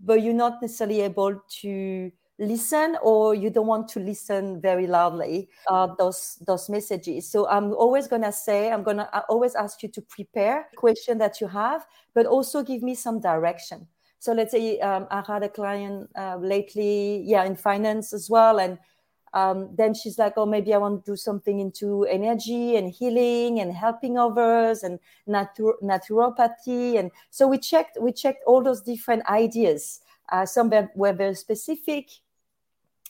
[0.00, 5.48] but you're not necessarily able to listen or you don't want to listen very loudly
[5.70, 9.84] uh, those those messages so i'm always going to say i'm going to always ask
[9.84, 13.86] you to prepare question that you have but also give me some direction
[14.24, 18.58] so let's say um, I had a client uh, lately, yeah, in finance as well,
[18.58, 18.78] and
[19.34, 23.60] um, then she's like, oh, maybe I want to do something into energy and healing
[23.60, 29.28] and helping others and natur- naturopathy, and so we checked we checked all those different
[29.28, 30.00] ideas.
[30.32, 32.08] Uh, some were very specific,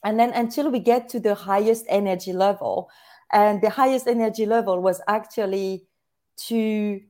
[0.03, 2.91] and then until we get to the highest energy level,
[3.33, 5.87] and the highest energy level was actually
[6.49, 7.01] to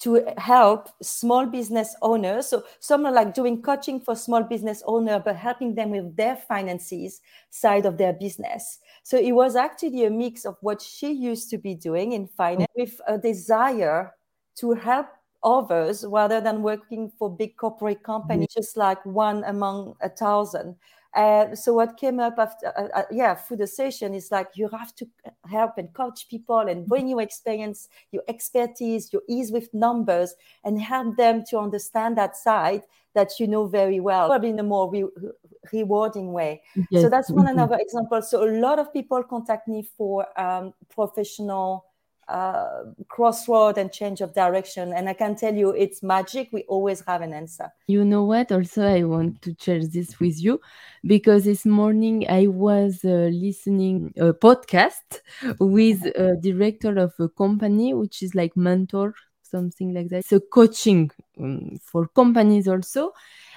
[0.00, 2.48] to help small business owners.
[2.48, 6.36] So some are like doing coaching for small business owner, but helping them with their
[6.36, 8.78] finances side of their business.
[9.02, 12.70] So it was actually a mix of what she used to be doing in finance
[12.76, 14.14] with a desire
[14.56, 15.06] to help
[15.42, 18.60] others rather than working for big corporate companies, mm-hmm.
[18.60, 20.76] just like one among a thousand.
[21.16, 24.68] Uh, so what came up after, uh, uh, yeah, through the session is like you
[24.68, 25.08] have to
[25.48, 30.78] help and coach people and bring your experience, your expertise, your ease with numbers, and
[30.78, 32.82] help them to understand that side
[33.14, 35.32] that you know very well, probably in a more re-
[35.72, 36.60] rewarding way.
[36.90, 37.02] Yes.
[37.02, 38.20] So that's one another example.
[38.20, 41.86] So a lot of people contact me for um, professional
[42.28, 44.92] uh, crossroad and change of direction.
[44.92, 46.48] And I can tell you, it's magic.
[46.52, 47.70] We always have an answer.
[47.86, 48.52] You know what?
[48.52, 50.60] Also, I want to share this with you
[51.04, 55.20] because this morning I was uh, listening a podcast
[55.60, 60.24] with a director of a company which is like mentor something like that.
[60.24, 63.12] So coaching um, for companies also.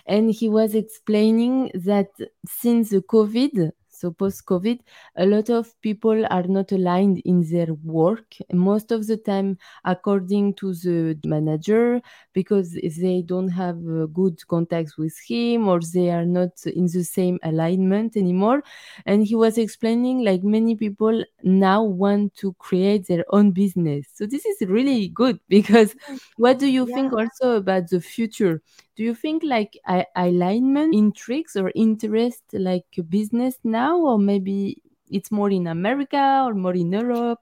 [0.05, 2.09] And he was explaining that
[2.47, 4.79] since the COVID, so post COVID,
[5.17, 8.35] a lot of people are not aligned in their work.
[8.53, 12.01] Most of the time, according to the manager,
[12.33, 17.03] because they don't have uh, good contacts with him or they are not in the
[17.03, 18.63] same alignment anymore.
[19.05, 24.07] And he was explaining like many people now want to create their own business.
[24.13, 25.95] So this is really good because
[26.37, 26.95] what do you yeah.
[26.95, 28.61] think also about the future?
[28.99, 29.79] Do you think like
[30.17, 36.73] alignment intrigues or interest like business now or maybe it's more in america or more
[36.73, 37.39] in europe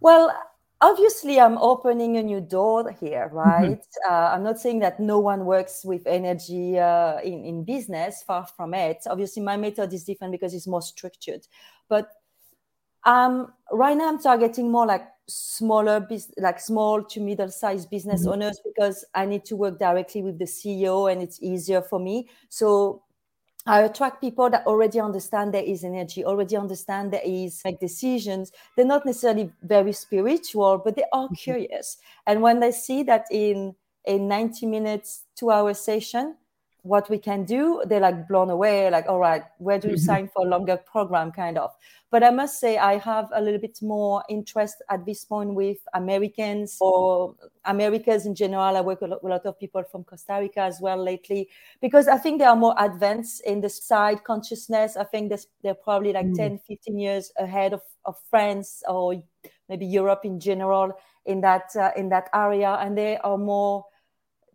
[0.00, 0.30] well
[0.82, 3.36] obviously i'm opening a new door here mm-hmm.
[3.36, 4.12] right mm-hmm.
[4.12, 8.46] uh, i'm not saying that no one works with energy uh, in, in business far
[8.46, 11.46] from it obviously my method is different because it's more structured
[11.88, 12.10] but
[13.04, 18.32] um, right now i'm targeting more like smaller like small to middle sized business mm-hmm.
[18.32, 22.28] owners because i need to work directly with the ceo and it's easier for me
[22.50, 23.02] so
[23.66, 28.52] I attract people that already understand there is energy, already understand there is make decisions.
[28.76, 31.34] They're not necessarily very spiritual, but they are mm-hmm.
[31.34, 31.96] curious.
[32.26, 33.74] And when they see that in
[34.06, 36.36] a 90 minutes, two hour session,
[36.84, 40.04] what we can do, they're like blown away, like, all right, where do you mm-hmm.
[40.04, 41.70] sign for a longer program, kind of.
[42.10, 45.78] But I must say, I have a little bit more interest at this point with
[45.94, 48.76] Americans or Americas in general.
[48.76, 51.48] I work with a lot of people from Costa Rica as well lately
[51.80, 54.96] because I think they are more advanced in the side consciousness.
[54.96, 56.36] I think they're probably like mm.
[56.36, 59.22] 10, 15 years ahead of, of France or
[59.70, 60.92] maybe Europe in general
[61.24, 63.86] in that uh, in that area, and they are more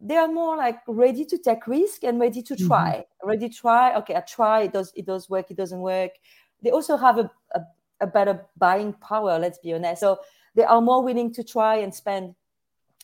[0.01, 2.67] they are more like ready to take risk and ready to mm-hmm.
[2.67, 3.29] try mm-hmm.
[3.29, 6.11] ready to try okay i try it does it does work it doesn't work
[6.61, 7.61] they also have a, a,
[8.01, 10.19] a, better buying power let's be honest so
[10.55, 12.33] they are more willing to try and spend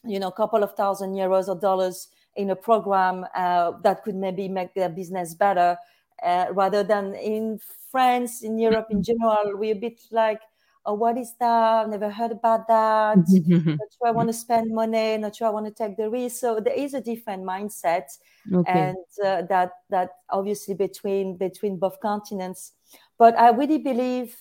[0.03, 4.15] you know a couple of thousand euros or dollars in a program uh, that could
[4.15, 5.77] maybe make their business better
[6.23, 7.59] uh, rather than in
[7.91, 10.41] France, in Europe in general, we're a bit like,
[10.85, 11.89] oh, what is that?
[11.89, 13.17] Never heard about that.
[13.17, 15.17] not sure I want to spend money.
[15.17, 16.37] Not sure I want to take the risk.
[16.37, 18.05] So there is a different mindset,
[18.53, 18.71] okay.
[18.71, 22.73] and uh, that that obviously between between both continents.
[23.17, 24.35] But I really believe,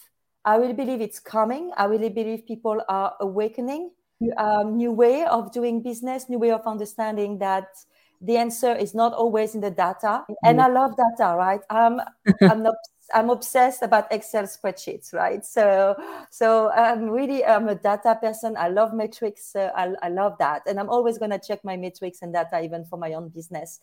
[0.45, 1.73] I really believe it's coming.
[1.77, 3.91] I really believe people are awakening.
[4.39, 7.67] Um, new way of doing business, new way of understanding that
[8.21, 10.25] the answer is not always in the data.
[10.45, 11.61] And I love data, right?
[11.71, 12.01] Um,
[12.49, 12.77] I'm not
[13.13, 15.45] I'm obsessed about Excel spreadsheets, right?
[15.45, 15.95] So,
[16.31, 18.57] so I'm really I'm a data person.
[18.57, 19.55] I love metrics.
[19.55, 22.63] Uh, I, I love that, and I'm always going to check my metrics and data
[22.63, 23.81] even for my own business.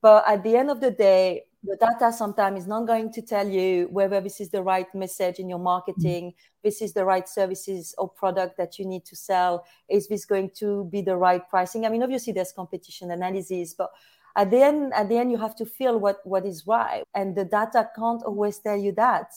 [0.00, 3.48] But at the end of the day, the data sometimes is not going to tell
[3.48, 6.60] you whether this is the right message in your marketing, mm-hmm.
[6.64, 10.50] this is the right services or product that you need to sell, is this going
[10.56, 11.86] to be the right pricing?
[11.86, 13.90] I mean, obviously there's competition analysis, but
[14.34, 17.36] at the end, at the end, you have to feel what what is right, and
[17.36, 19.30] the data can't always tell you that.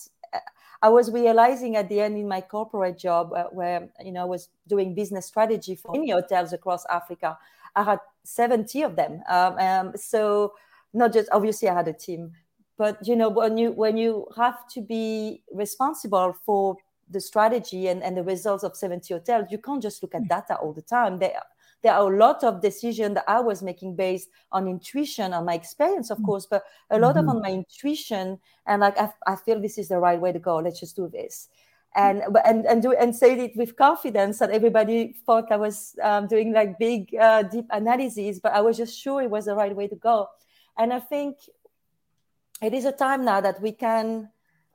[0.82, 4.26] I was realizing at the end in my corporate job uh, where you know I
[4.26, 7.38] was doing business strategy for many hotels across Africa.
[7.76, 9.22] I had 70 of them.
[9.28, 10.54] Um, um, so
[10.96, 12.32] not just obviously I had a team,
[12.78, 16.78] but you know when you when you have to be responsible for
[17.10, 20.56] the strategy and, and the results of 70 hotels, you can't just look at data
[20.56, 21.20] all the time.
[21.20, 21.34] There,
[21.84, 25.54] there are a lot of decisions that I was making based on intuition, on my
[25.54, 26.26] experience, of mm.
[26.26, 27.30] course, but a lot mm-hmm.
[27.30, 30.40] of on my intuition and like I, I feel this is the right way to
[30.40, 30.58] go.
[30.58, 31.50] Let's just do this
[31.96, 36.28] and and and do and say it with confidence that everybody thought I was um,
[36.28, 39.76] doing like big uh, deep analyses, but I was just sure it was the right
[39.76, 40.28] way to go.
[40.78, 41.38] And I think
[42.62, 44.30] it is a time now that we can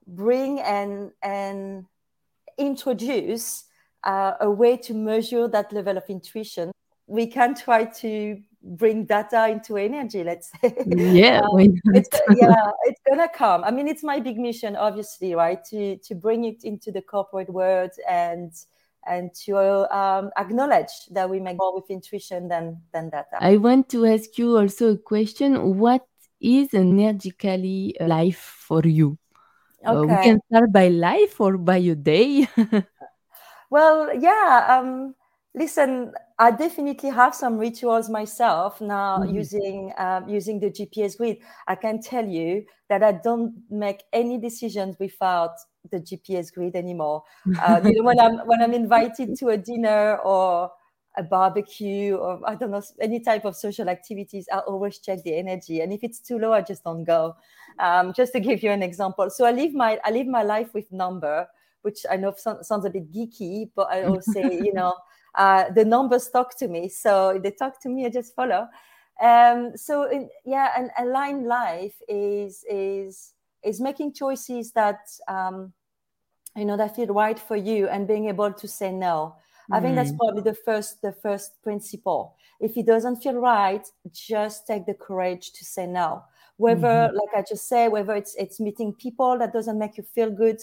[0.07, 1.87] bring and and
[2.59, 3.65] introduce
[4.05, 6.73] uh, a way to measure that level of intuition.
[7.07, 10.75] We can try to bring data into energy let's say.
[10.87, 11.59] Yeah um,
[11.95, 13.65] it's, yeah it's gonna come.
[13.65, 15.63] I mean it's my big mission obviously right?
[15.67, 18.53] To to bring it into the corporate world and
[19.07, 19.57] and to
[19.95, 23.39] um, acknowledge that we make more with intuition than than data.
[23.41, 25.79] I want to ask you also a question.
[25.79, 26.05] What
[26.41, 29.19] is energetically life for you?
[29.87, 29.97] Okay.
[29.97, 32.49] Uh, we can start by life or by your day.
[33.71, 35.15] Well yeah um
[35.55, 39.35] listen I definitely have some rituals myself now mm-hmm.
[39.35, 41.37] using um, using the GPS grid.
[41.69, 45.51] I can tell you that I don't make any decisions without
[45.91, 47.25] the GPS grid anymore.
[47.61, 50.71] Uh, you know, when I'm when I'm invited to a dinner or
[51.19, 55.37] a barbecue or I don't know any type of social activities, I always check the
[55.37, 57.37] energy, and if it's too low, I just don't go.
[57.79, 60.73] Um, just to give you an example, so I live my I live my life
[60.73, 61.47] with number,
[61.83, 62.33] which I know
[62.63, 64.95] sounds a bit geeky, but I always say, you know
[65.35, 66.89] uh, the numbers talk to me.
[66.89, 68.69] So they talk to me, I just follow.
[69.21, 75.73] Um, so in, yeah, an aligned life is is is making choices that um,
[76.57, 79.37] you know that feel right for you and being able to say no.
[79.71, 79.77] Mm.
[79.77, 80.19] I think that's mm.
[80.19, 82.37] probably the first the first principle.
[82.61, 86.23] If it doesn't feel right, just take the courage to say no.
[86.57, 87.17] Whether, mm-hmm.
[87.17, 90.61] like I just say, whether it's it's meeting people that doesn't make you feel good,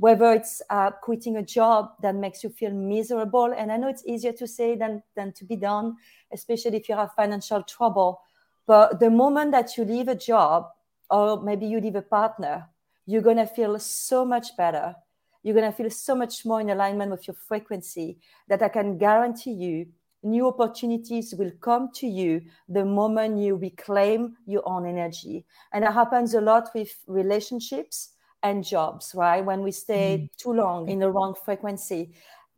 [0.00, 3.52] whether it's uh, quitting a job that makes you feel miserable.
[3.54, 5.96] And I know it's easier to say than, than to be done,
[6.32, 8.22] especially if you have financial trouble.
[8.66, 10.68] But the moment that you leave a job,
[11.10, 12.66] or maybe you leave a partner,
[13.04, 14.96] you're going to feel so much better.
[15.42, 18.16] You're going to feel so much more in alignment with your frequency
[18.48, 19.86] that I can guarantee you
[20.22, 25.44] new opportunities will come to you the moment you reclaim your own energy.
[25.72, 28.10] And it happens a lot with relationships
[28.42, 29.44] and jobs, right?
[29.44, 30.36] When we stay mm.
[30.36, 32.12] too long in the wrong frequency.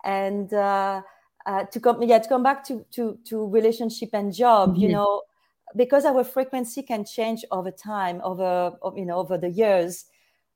[0.04, 1.02] And uh,
[1.46, 4.80] uh, to come, yeah, to come back to to, to relationship and job, mm-hmm.
[4.80, 5.22] you know,
[5.76, 10.06] because our frequency can change over time, over you know, over the years.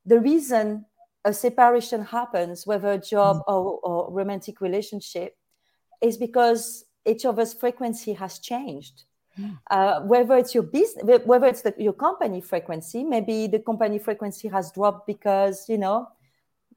[0.05, 0.85] The reason
[1.25, 3.53] a separation happens, whether a job mm-hmm.
[3.53, 5.37] or, or romantic relationship,
[6.01, 9.05] is because each of us frequency has changed.
[9.71, 14.49] Uh, whether it's your business, whether it's the, your company frequency, maybe the company frequency
[14.49, 16.09] has dropped because you know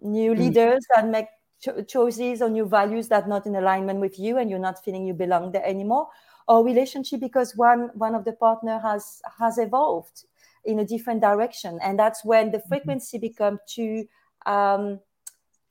[0.02, 0.40] new mm.
[0.40, 1.28] leaders that make
[1.62, 5.06] cho- choices or new values that not in alignment with you, and you're not feeling
[5.06, 6.08] you belong there anymore.
[6.48, 10.26] Or relationship because one one of the partner has has evolved
[10.66, 12.68] in a different direction, and that's when the mm-hmm.
[12.68, 13.28] frequency mm-hmm.
[13.28, 14.08] become too
[14.46, 15.00] um,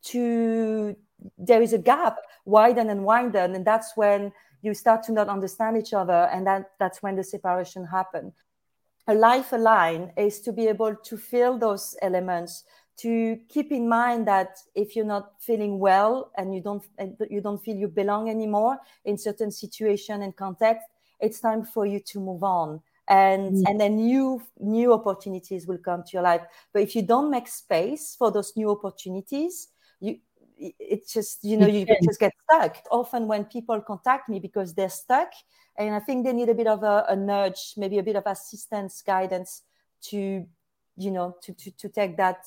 [0.03, 0.97] too
[1.37, 4.33] there is a gap widen and widen, and that's when
[4.63, 8.33] you start to not understand each other and that, that's when the separation happen.
[9.07, 12.65] A life align is to be able to feel those elements
[12.99, 16.85] to keep in mind that if you're not feeling well and you don't
[17.31, 20.85] you don't feel you belong anymore in certain situation and context
[21.21, 22.81] it's time for you to move on.
[23.09, 23.63] And mm.
[23.67, 26.43] and then new new opportunities will come to your life.
[26.73, 29.69] But if you don't make space for those new opportunities
[30.01, 30.19] you
[30.59, 32.79] it's just you know you just get stuck.
[32.91, 35.33] Often when people contact me because they're stuck
[35.77, 38.25] and i think they need a bit of a, a nudge maybe a bit of
[38.27, 39.63] assistance guidance
[40.01, 40.45] to
[40.97, 42.45] you know to to, to take that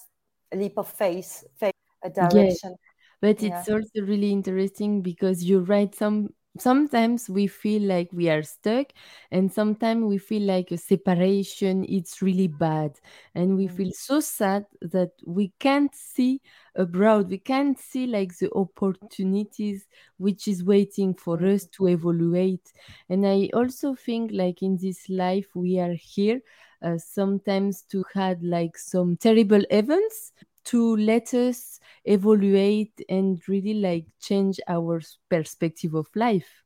[0.54, 2.76] leap of faith faith a direction.
[3.22, 3.60] But yeah.
[3.60, 8.88] it's also really interesting because you write some sometimes we feel like we are stuck
[9.32, 12.92] and sometimes we feel like a separation it's really bad
[13.36, 13.78] and we mm.
[13.78, 16.42] feel so sad that we can't see
[16.76, 19.88] abroad we can't see like the opportunities
[20.18, 21.54] which is waiting for mm.
[21.54, 22.74] us to evaluate
[23.10, 26.42] and i also think like in this life we are here
[26.82, 30.34] uh, sometimes to had like some terrible events
[30.66, 36.64] to let us evaluate and really like change our perspective of life.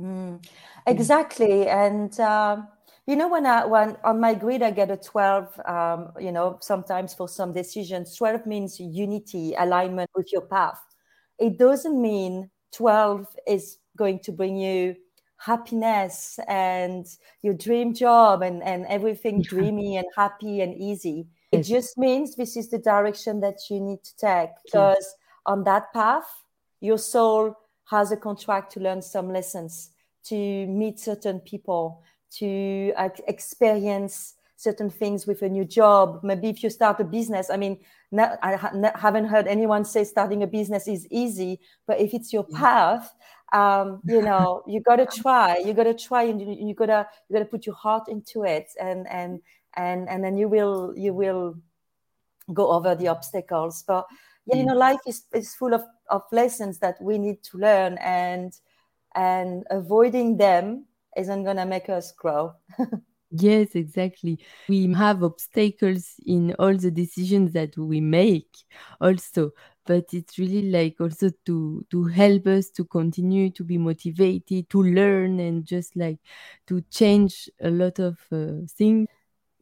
[0.00, 0.44] Mm,
[0.86, 1.66] exactly.
[1.68, 2.62] And, uh,
[3.06, 6.58] you know, when I, when on my grid, I get a 12, um, you know,
[6.60, 10.80] sometimes for some decisions, 12 means unity, alignment with your path.
[11.38, 14.94] It doesn't mean 12 is going to bring you
[15.38, 17.06] happiness and
[17.42, 22.56] your dream job and, and everything dreamy and happy and easy it just means this
[22.56, 25.14] is the direction that you need to take because
[25.46, 26.28] on that path,
[26.80, 29.90] your soul has a contract to learn some lessons,
[30.24, 36.20] to meet certain people, to uh, experience certain things with a new job.
[36.22, 37.78] Maybe if you start a business, I mean,
[38.10, 42.32] not, I ha- haven't heard anyone say starting a business is easy, but if it's
[42.32, 43.14] your path,
[43.52, 45.58] um, you know, you got to try.
[45.58, 48.68] You got to try, and you, you gotta you gotta put your heart into it,
[48.80, 49.40] and and
[49.78, 51.54] and and then you will you will
[52.52, 53.84] go over the obstacles.
[53.86, 54.06] But
[54.46, 54.78] yeah you know mm.
[54.78, 58.52] life is, is full of, of lessons that we need to learn and
[59.14, 62.52] and avoiding them isn't going to make us grow.
[63.30, 64.38] Yes exactly.
[64.70, 68.48] We have obstacles in all the decisions that we make
[69.02, 69.52] also
[69.84, 74.82] but it's really like also to to help us to continue to be motivated to
[74.82, 76.18] learn and just like
[76.66, 79.08] to change a lot of uh, things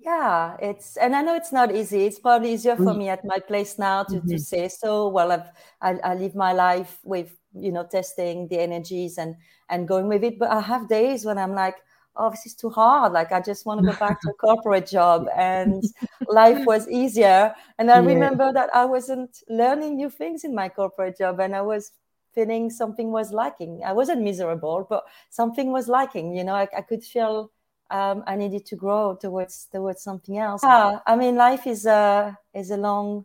[0.06, 2.04] yeah, it's and I know it's not easy.
[2.04, 4.28] It's probably easier for me at my place now to, mm-hmm.
[4.28, 5.08] to say so.
[5.08, 5.50] Well, I've
[5.82, 9.34] I, I live my life with you know testing the energies and
[9.68, 10.38] and going with it.
[10.38, 11.74] But I have days when I'm like,
[12.14, 13.14] oh, this is too hard.
[13.14, 15.82] Like I just want to go back to a corporate job, and
[16.28, 17.52] life was easier.
[17.80, 18.06] And I yeah.
[18.06, 21.90] remember that I wasn't learning new things in my corporate job, and I was
[22.32, 23.82] feeling something was lacking.
[23.84, 26.36] I wasn't miserable, but something was lacking.
[26.36, 27.50] You know, I, I could feel
[27.90, 30.62] um, I needed to grow towards towards something else.
[30.62, 33.24] Yeah, I mean, life is a is a long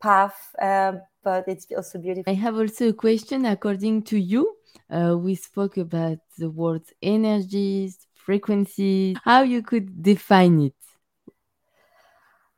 [0.00, 0.92] path, uh,
[1.22, 2.30] but it's also beautiful.
[2.30, 3.46] I have also a question.
[3.46, 4.56] According to you,
[4.90, 9.16] uh, we spoke about the words energies, frequencies.
[9.24, 10.74] How you could define it?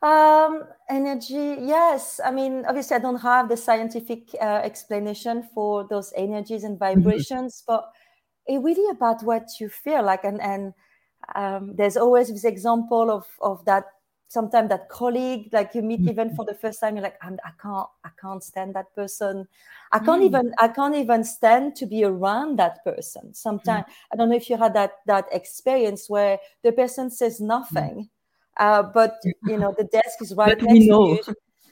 [0.00, 2.20] Um, energy, yes.
[2.24, 7.02] I mean, obviously, I don't have the scientific uh, explanation for those energies and mm-hmm.
[7.02, 7.90] vibrations, but
[8.46, 10.72] it really about what you feel like and and
[11.34, 13.84] um, there's always this example of of that
[14.28, 17.50] sometimes that colleague like you meet even for the first time you're like I'm, i
[17.60, 19.48] can't i can't stand that person
[19.90, 20.26] i can't mm.
[20.26, 23.92] even i can't even stand to be around that person sometimes mm.
[24.12, 28.08] i don't know if you had that that experience where the person says nothing
[28.60, 28.64] mm.
[28.64, 29.16] uh, but
[29.46, 31.20] you know the desk is right next to you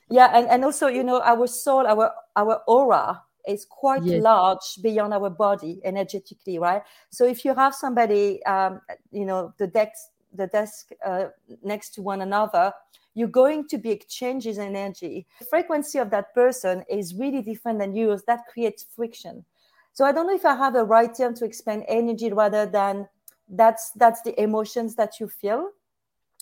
[0.09, 4.23] yeah and, and also you know our soul our our aura is quite yes.
[4.23, 6.83] large beyond our body energetically, right?
[7.11, 8.81] So if you have somebody, um,
[9.11, 11.27] you know, the desk, the desk uh,
[11.63, 12.73] next to one another,
[13.15, 15.27] you're going to be exchanges energy.
[15.39, 18.23] The frequency of that person is really different than yours.
[18.27, 19.45] That creates friction.
[19.93, 23.09] So I don't know if I have a right term to explain energy rather than
[23.49, 25.71] that's that's the emotions that you feel.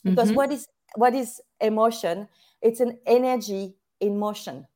[0.02, 0.36] Because mm-hmm.
[0.36, 2.28] what is what is emotion?
[2.62, 4.66] It's an energy in motion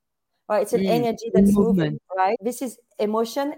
[0.49, 0.63] right?
[0.63, 2.37] It's an mm, energy that's moving, right?
[2.41, 3.55] This is emotion,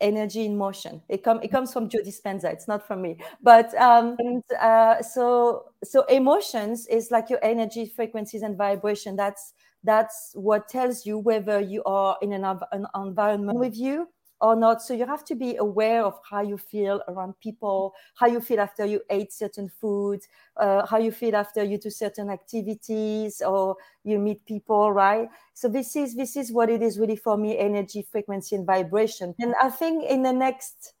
[0.00, 1.02] energy in motion.
[1.08, 2.52] It come it comes from Joe Dispenza.
[2.52, 7.86] It's not from me, but um, and, uh, so so emotions is like your energy,
[7.86, 9.16] frequencies, and vibration.
[9.16, 14.08] That's that's what tells you whether you are in an, an environment with you
[14.44, 14.82] or not.
[14.82, 18.60] So you have to be aware of how you feel around people, how you feel
[18.60, 20.28] after you ate certain foods,
[20.58, 25.28] uh, how you feel after you do certain activities or you meet people, right?
[25.54, 29.34] So this is this is what it is really for me: energy, frequency, and vibration.
[29.40, 30.92] And I think in the next.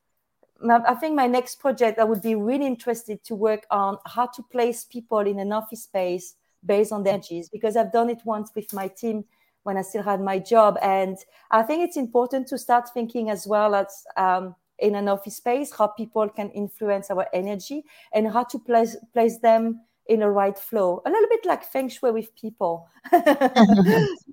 [0.66, 4.42] I think my next project, I would be really interested to work on how to
[4.42, 8.50] place people in an office space based on the energies because I've done it once
[8.54, 9.24] with my team
[9.64, 10.78] when I still had my job.
[10.80, 11.18] And
[11.50, 15.72] I think it's important to start thinking as well as um, in an office space,
[15.72, 20.58] how people can influence our energy, and how to place place them in a right
[20.58, 21.00] flow.
[21.06, 22.88] A little bit like feng shui with people.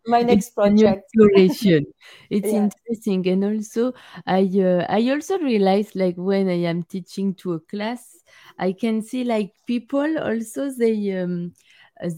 [0.07, 1.03] My next project.
[1.15, 1.85] Exploration.
[2.29, 2.67] It's yeah.
[2.67, 3.93] interesting, and also
[4.25, 8.17] I uh, I also realize like when I am teaching to a class,
[8.59, 11.53] I can see like people also they um,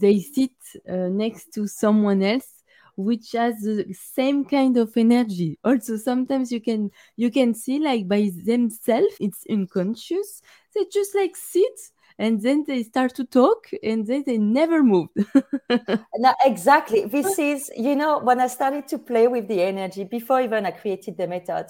[0.00, 0.56] they sit
[0.88, 2.53] uh, next to someone else
[2.96, 5.58] which has the same kind of energy.
[5.64, 10.42] Also sometimes you can you can see like by themselves it's unconscious.
[10.74, 11.78] They just like sit
[12.18, 15.10] and then they start to talk and then they never moved
[16.16, 17.06] no, exactly.
[17.06, 20.70] This is you know when i started to play with the energy before even i
[20.70, 21.66] created the method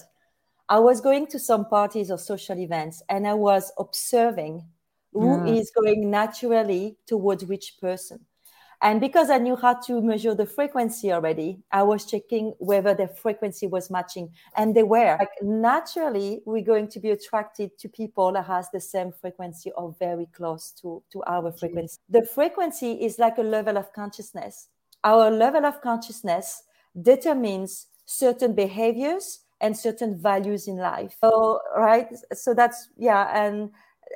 [0.68, 4.64] i was going to some parties or social events and i was observing
[5.12, 5.54] who yeah.
[5.54, 8.20] is going naturally towards which person
[8.82, 13.08] and because I knew how to measure the frequency already, I was checking whether the
[13.08, 14.30] frequency was matching.
[14.56, 15.16] And they were.
[15.18, 19.94] Like naturally, we're going to be attracted to people that has the same frequency or
[19.98, 21.98] very close to, to our frequency.
[22.08, 24.68] The frequency is like a level of consciousness.
[25.02, 26.62] Our level of consciousness
[27.00, 31.16] determines certain behaviors and certain values in life.
[31.22, 32.08] So, right.
[32.32, 33.30] So that's, yeah.
[33.34, 33.70] And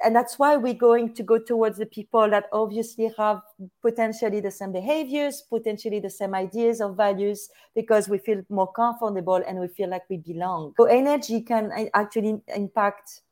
[0.05, 3.43] and that's why we're going to go towards the people that obviously have
[3.83, 9.43] potentially the same behaviors, potentially the same ideas or values, because we feel more comfortable
[9.47, 10.75] and we feel like we belong.
[10.77, 13.23] So energy can actually impact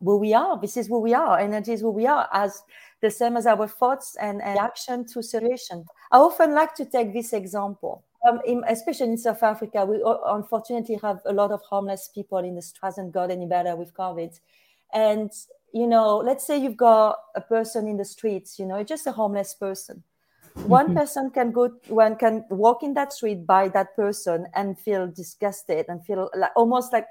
[0.00, 0.60] who we are.
[0.60, 1.38] This is who we are.
[1.38, 2.62] Energy is who we are, as
[3.00, 5.84] the same as our thoughts and, and action to solution.
[6.10, 8.04] I often like to take this example.
[8.28, 12.54] Um, in, especially in South Africa, we unfortunately have a lot of homeless people in
[12.54, 14.38] the streets and got any better with COVID.
[14.94, 15.30] And
[15.74, 19.12] you know, let's say you've got a person in the streets, you know, just a
[19.12, 20.04] homeless person.
[20.54, 20.98] One mm-hmm.
[20.98, 25.86] person can go, one can walk in that street by that person and feel disgusted
[25.88, 27.08] and feel like almost like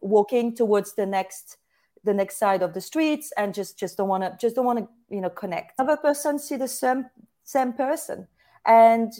[0.00, 1.58] walking towards the next
[2.02, 4.78] the next side of the streets and just just don't want to just don't want
[4.78, 7.04] to you know connect another person see the same
[7.44, 8.26] same person
[8.64, 9.12] and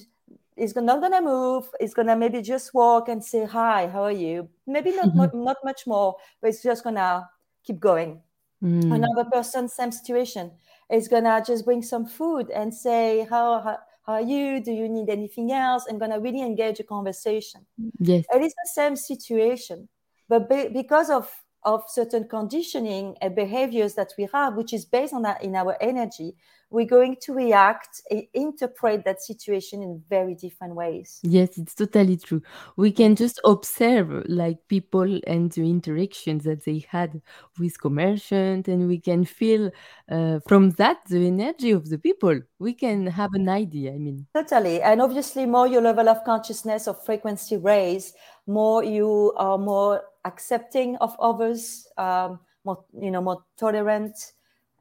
[0.57, 4.49] is not gonna move is gonna maybe just walk and say hi how are you
[4.67, 5.45] maybe not mm-hmm.
[5.45, 7.29] not much more but it's just gonna
[7.63, 8.23] keep going
[8.63, 8.95] Mm.
[8.95, 10.53] Another person, same situation,
[10.91, 14.61] is gonna just bring some food and say, how, how, how are you?
[14.63, 15.87] Do you need anything else?
[15.87, 17.67] And gonna really engage a conversation.
[17.99, 18.25] Yes.
[18.35, 19.89] It is the same situation.
[20.29, 21.31] But be, because of
[21.65, 25.77] of certain conditioning and behaviors that we have, which is based on that in our
[25.81, 26.35] energy,
[26.71, 31.19] we're going to react and interpret that situation in very different ways.
[31.23, 32.43] Yes, it's totally true.
[32.77, 37.21] We can just observe like people and the interactions that they had
[37.59, 39.71] with commerciant, and we can feel
[40.11, 42.41] uh, from that the energy of the people.
[42.61, 43.93] We can have an idea.
[43.93, 44.81] I mean, totally.
[44.81, 48.15] And obviously, more your level of consciousness or frequency raise,
[48.47, 54.33] more you are more accepting of others, um, more you know, more tolerant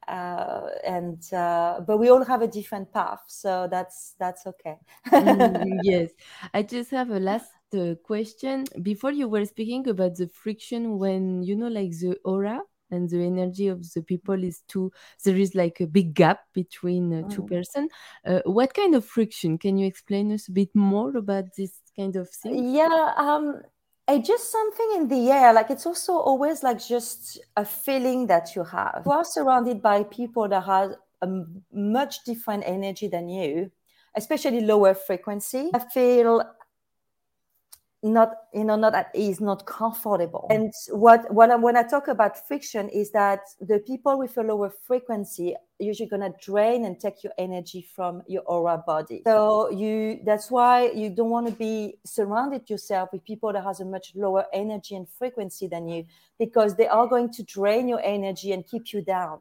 [0.10, 4.76] uh, and uh, but we all have a different path so that's that's okay.
[5.08, 6.10] Mm, yes.
[6.54, 8.66] I just have a last uh, question.
[8.82, 12.62] Before you were speaking about the friction when you know like the aura
[12.92, 14.92] and the energy of the people is too
[15.24, 17.48] there is like a big gap between uh, two mm.
[17.48, 17.88] person
[18.26, 19.60] uh, what kind of friction?
[19.60, 22.74] Can you explain us a bit more about this kind of thing?
[22.74, 23.62] Yeah um
[24.10, 28.56] it's just something in the air like it's also always like just a feeling that
[28.56, 29.04] you have.
[29.06, 31.28] You are surrounded by people that have a
[31.72, 33.72] much different energy than you
[34.16, 35.72] especially lower frequency.
[35.74, 36.44] I feel
[38.02, 40.48] not you know not at ease not comfortable.
[40.50, 44.42] And what what I, when i talk about friction is that the people with a
[44.42, 49.22] lower frequency usually going to drain and take your energy from your aura body.
[49.26, 53.80] So you that's why you don't want to be surrounded yourself with people that has
[53.80, 56.06] a much lower energy and frequency than you
[56.38, 59.40] because they are going to drain your energy and keep you down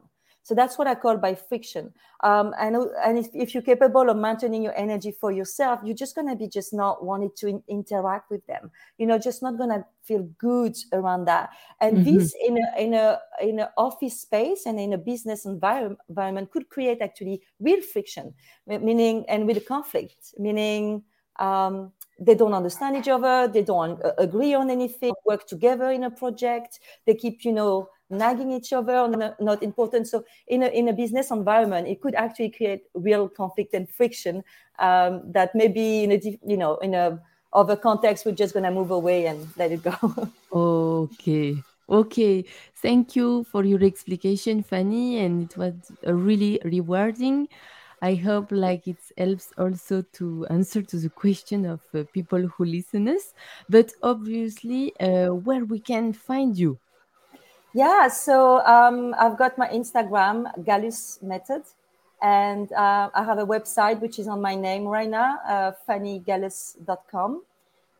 [0.49, 1.93] so that's what I call by friction.
[2.21, 2.75] Um, and
[3.05, 6.47] and if, if, you're capable of maintaining your energy for yourself, you're just gonna be
[6.47, 8.71] just not wanting to in, interact with them.
[8.97, 11.51] You know, just not gonna feel good around that.
[11.81, 12.17] And mm-hmm.
[12.17, 16.49] this in a in a in an office space and in a business environment, environment
[16.49, 18.33] could create actually real friction,
[18.65, 21.03] meaning and real conflict, meaning.
[21.35, 26.03] Um, they don't understand each other they don't uh, agree on anything work together in
[26.03, 30.07] a project they keep you know nagging each other not, not important.
[30.07, 34.43] So in a, in a business environment it could actually create real conflict and friction
[34.79, 37.19] um, that maybe in a you know in a
[37.53, 39.95] other context we're just going to move away and let it go.
[40.51, 41.55] Okay.
[41.89, 42.45] Okay.
[42.75, 45.73] Thank you for your explication fanny and it was
[46.05, 47.47] really rewarding.
[48.01, 52.65] I hope like it helps also to answer to the question of uh, people who
[52.65, 53.33] listen us.
[53.67, 56.79] But obviously, uh, where we can find you
[57.73, 61.63] Yeah, so um, I've got my Instagram, Galus Method,
[62.19, 67.43] and uh, I have a website which is on my name right now, uh, fannygalus.com.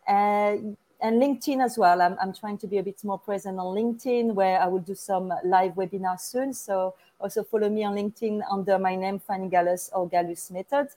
[0.08, 0.58] Uh,
[1.02, 2.02] and LinkedIn as well.
[2.02, 4.96] I'm, I'm trying to be a bit more present on LinkedIn where I will do
[4.96, 6.54] some live webinars soon.
[6.54, 10.88] So also follow me on LinkedIn under my name, Fanny Galus or Galus Method.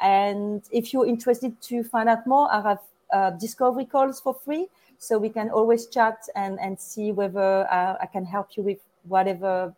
[0.00, 2.78] And if you're interested to find out more, I have
[3.12, 4.68] uh, discovery calls for free.
[5.02, 8.78] So we can always chat and, and see whether uh, I can help you with
[9.02, 9.74] whatever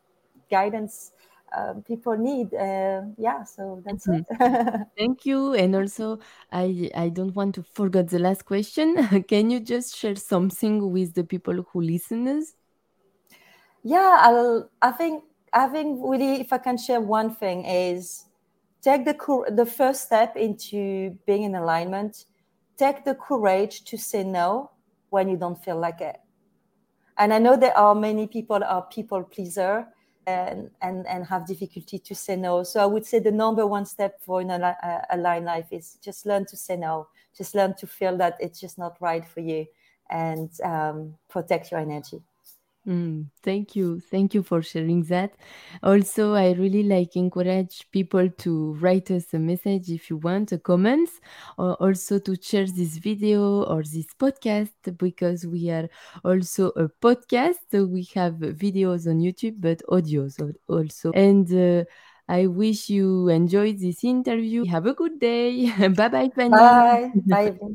[0.51, 1.12] guidance
[1.57, 2.53] um, people need.
[2.53, 4.20] Uh, yeah, so that's mm-hmm.
[4.45, 4.87] it.
[4.99, 5.55] Thank you.
[5.55, 6.18] And also,
[6.53, 8.97] I I don't want to forget the last question.
[9.29, 12.53] can you just share something with the people who listen us?
[13.83, 18.27] Yeah, I'll, I think I think really, if I can share one thing, is
[18.83, 19.16] take the
[19.57, 22.27] the first step into being in alignment.
[22.77, 24.74] Take the courage to say no
[25.15, 26.17] when you don't feel like it.
[27.19, 29.87] And I know there are many people are people pleaser
[30.27, 32.65] and, and, and have difficulty to say no.
[32.65, 34.51] So I would say the number one step for an
[35.11, 37.07] aligned life is just learn to say no.
[37.37, 39.67] Just learn to feel that it's just not right for you
[40.11, 42.21] and um, protect your energy.
[42.87, 43.99] Mm, thank you.
[43.99, 45.32] Thank you for sharing that.
[45.82, 50.59] Also, I really like encourage people to write us a message if you want, a
[50.59, 51.18] comments
[51.57, 55.89] or also to share this video or this podcast because we are
[56.24, 57.57] also a podcast.
[57.70, 61.11] So we have videos on YouTube, but audios also.
[61.12, 61.85] And uh,
[62.28, 64.64] I wish you enjoyed this interview.
[64.66, 65.70] Have a good day.
[65.89, 66.85] bye bye, Fanny.
[66.85, 67.12] Bye.
[67.14, 67.74] Bye.